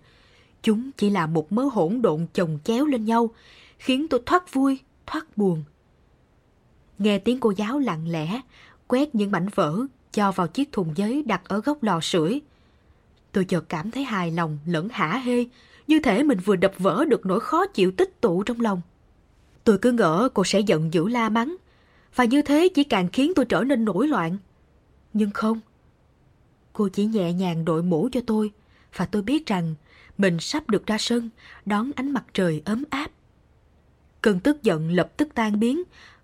[0.63, 3.29] Chúng chỉ là một mớ hỗn độn chồng chéo lên nhau,
[3.77, 5.63] khiến tôi thoát vui, thoát buồn.
[6.97, 8.41] Nghe tiếng cô giáo lặng lẽ,
[8.87, 9.79] quét những mảnh vỡ,
[10.11, 12.41] cho vào chiếc thùng giấy đặt ở góc lò sưởi.
[13.31, 15.45] Tôi chợt cảm thấy hài lòng lẫn hả hê,
[15.87, 18.81] như thể mình vừa đập vỡ được nỗi khó chịu tích tụ trong lòng.
[19.63, 21.55] Tôi cứ ngỡ cô sẽ giận dữ la mắng,
[22.15, 24.37] và như thế chỉ càng khiến tôi trở nên nổi loạn.
[25.13, 25.59] Nhưng không.
[26.73, 28.51] Cô chỉ nhẹ nhàng đội mũ cho tôi,
[28.95, 29.75] và tôi biết rằng
[30.19, 31.29] mình sắp được ra sân
[31.65, 33.11] đón ánh mặt trời ấm áp.
[34.21, 35.83] Cơn tức giận lập tức tan biến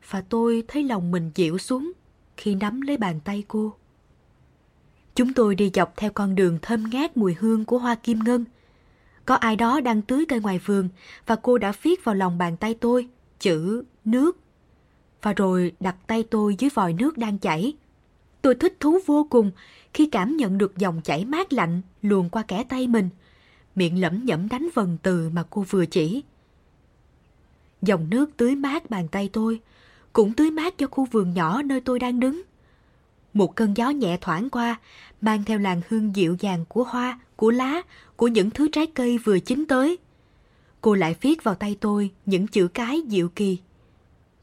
[0.10, 1.92] và tôi thấy lòng mình dịu xuống
[2.38, 3.74] khi nắm lấy bàn tay cô.
[5.16, 8.46] Chúng tôi đi dọc theo con đường thơm ngát mùi hương của hoa kim ngân.
[9.26, 10.90] Có ai đó đang tưới cây ngoài vườn
[11.26, 13.08] và cô đã viết vào lòng bàn tay tôi
[13.40, 14.38] chữ nước.
[15.22, 17.74] Và rồi đặt tay tôi dưới vòi nước đang chảy.
[18.42, 19.52] Tôi thích thú vô cùng
[19.94, 23.10] khi cảm nhận được dòng chảy mát lạnh luồn qua kẻ tay mình,
[23.76, 26.24] miệng lẩm nhẩm đánh vần từ mà cô vừa chỉ.
[27.82, 29.62] Dòng nước tưới mát bàn tay tôi,
[30.14, 32.42] cũng tưới mát cho khu vườn nhỏ nơi tôi đang đứng.
[33.34, 34.80] Một cơn gió nhẹ thoảng qua,
[35.22, 37.82] mang theo làn hương dịu dàng của hoa, của lá,
[38.16, 39.98] của những thứ trái cây vừa chín tới.
[40.82, 43.58] Cô lại viết vào tay tôi những chữ cái dịu kỳ.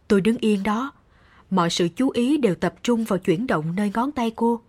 [0.09, 0.93] Tôi đứng yên đó,
[1.51, 4.61] mọi sự chú ý đều tập trung vào chuyển động nơi ngón tay cô.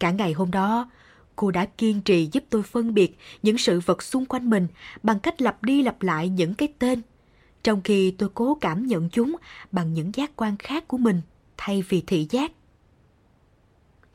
[0.00, 0.90] Cả ngày hôm đó,
[1.36, 4.66] cô đã kiên trì giúp tôi phân biệt những sự vật xung quanh mình
[5.02, 7.02] bằng cách lặp đi lặp lại những cái tên,
[7.62, 9.36] trong khi tôi cố cảm nhận chúng
[9.72, 11.20] bằng những giác quan khác của mình
[11.56, 12.52] thay vì thị giác.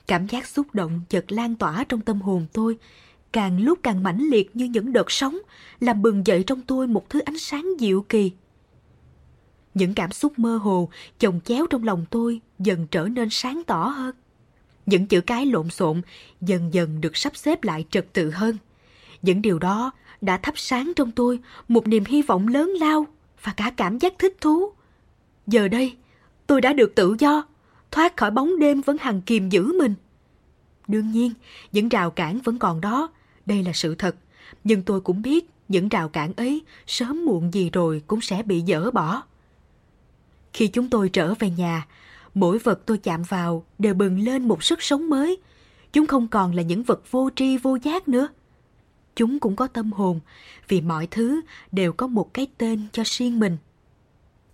[0.07, 2.77] Cảm giác xúc động chợt lan tỏa trong tâm hồn tôi,
[3.31, 5.37] càng lúc càng mãnh liệt như những đợt sóng,
[5.79, 8.31] làm bừng dậy trong tôi một thứ ánh sáng dịu kỳ.
[9.73, 10.89] Những cảm xúc mơ hồ
[11.19, 14.15] chồng chéo trong lòng tôi dần trở nên sáng tỏ hơn.
[14.85, 16.01] Những chữ cái lộn xộn
[16.41, 18.57] dần dần được sắp xếp lại trật tự hơn.
[19.21, 23.05] Những điều đó đã thắp sáng trong tôi một niềm hy vọng lớn lao
[23.43, 24.71] và cả cảm giác thích thú.
[25.47, 25.95] Giờ đây,
[26.47, 27.43] tôi đã được tự do,
[27.91, 29.93] thoát khỏi bóng đêm vẫn hằng kìm giữ mình.
[30.87, 31.33] Đương nhiên,
[31.71, 33.09] những rào cản vẫn còn đó,
[33.45, 34.15] đây là sự thật.
[34.63, 38.63] Nhưng tôi cũng biết những rào cản ấy sớm muộn gì rồi cũng sẽ bị
[38.67, 39.23] dỡ bỏ.
[40.53, 41.87] Khi chúng tôi trở về nhà,
[42.35, 45.37] mỗi vật tôi chạm vào đều bừng lên một sức sống mới.
[45.93, 48.27] Chúng không còn là những vật vô tri vô giác nữa.
[49.15, 50.19] Chúng cũng có tâm hồn,
[50.67, 53.57] vì mọi thứ đều có một cái tên cho riêng mình.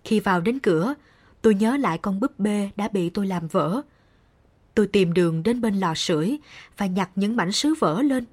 [0.04, 0.94] Khi vào đến cửa,
[1.42, 3.82] tôi nhớ lại con búp bê đã bị tôi làm vỡ.
[4.74, 6.38] Tôi tìm đường đến bên lò sưởi
[6.76, 8.24] và nhặt những mảnh sứ vỡ lên.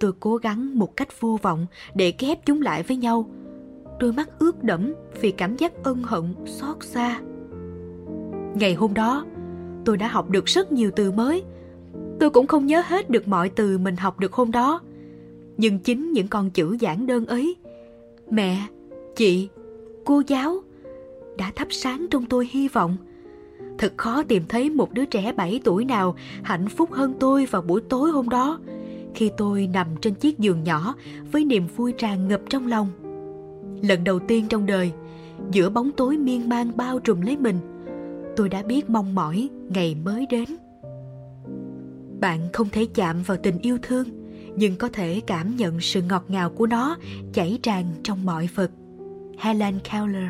[0.00, 3.30] Tôi cố gắng một cách vô vọng để ghép chúng lại với nhau.
[4.00, 7.20] Đôi mắt ướt đẫm vì cảm giác ân hận, xót xa.
[8.54, 9.24] Ngày hôm đó,
[9.84, 11.42] tôi đã học được rất nhiều từ mới.
[12.20, 14.80] Tôi cũng không nhớ hết được mọi từ mình học được hôm đó.
[15.56, 17.56] Nhưng chính những con chữ giản đơn ấy,
[18.30, 18.66] mẹ,
[19.16, 19.48] chị,
[20.04, 20.62] cô giáo,
[21.38, 22.96] đã thắp sáng trong tôi hy vọng.
[23.78, 27.62] Thật khó tìm thấy một đứa trẻ 7 tuổi nào hạnh phúc hơn tôi vào
[27.62, 28.58] buổi tối hôm đó,
[29.14, 30.94] khi tôi nằm trên chiếc giường nhỏ
[31.32, 32.88] với niềm vui tràn ngập trong lòng.
[33.82, 34.92] Lần đầu tiên trong đời,
[35.50, 37.56] giữa bóng tối miên man bao trùm lấy mình,
[38.36, 40.44] tôi đã biết mong mỏi ngày mới đến.
[42.20, 44.08] Bạn không thể chạm vào tình yêu thương,
[44.56, 46.96] nhưng có thể cảm nhận sự ngọt ngào của nó
[47.32, 48.70] chảy tràn trong mọi vật.
[49.38, 50.28] Helen Keller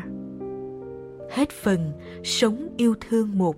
[1.31, 1.91] Hết phần
[2.23, 3.55] Sống yêu thương một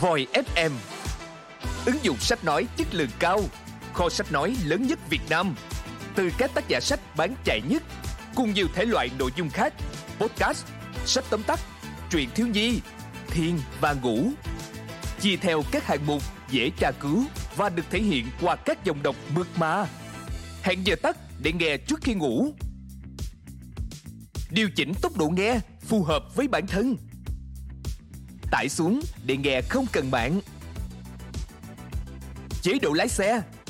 [0.00, 0.70] Voi FM
[1.86, 3.40] Ứng dụng sách nói chất lượng cao
[3.94, 5.54] Kho sách nói lớn nhất Việt Nam
[6.14, 7.82] Từ các tác giả sách bán chạy nhất
[8.34, 9.74] Cùng nhiều thể loại nội dung khác
[10.18, 10.64] Podcast,
[11.06, 11.60] sách tóm tắt,
[12.10, 12.80] truyện thiếu nhi,
[13.26, 14.30] thiên và ngủ
[15.20, 17.24] Chia theo các hạng mục dễ tra cứu
[17.56, 19.86] và được thể hiện qua các dòng đọc mượt mà.
[20.62, 22.52] Hẹn giờ tắt để nghe trước khi ngủ.
[24.50, 26.96] Điều chỉnh tốc độ nghe phù hợp với bản thân.
[28.50, 30.40] Tải xuống để nghe không cần bạn.
[32.62, 33.42] Chế độ lái xe,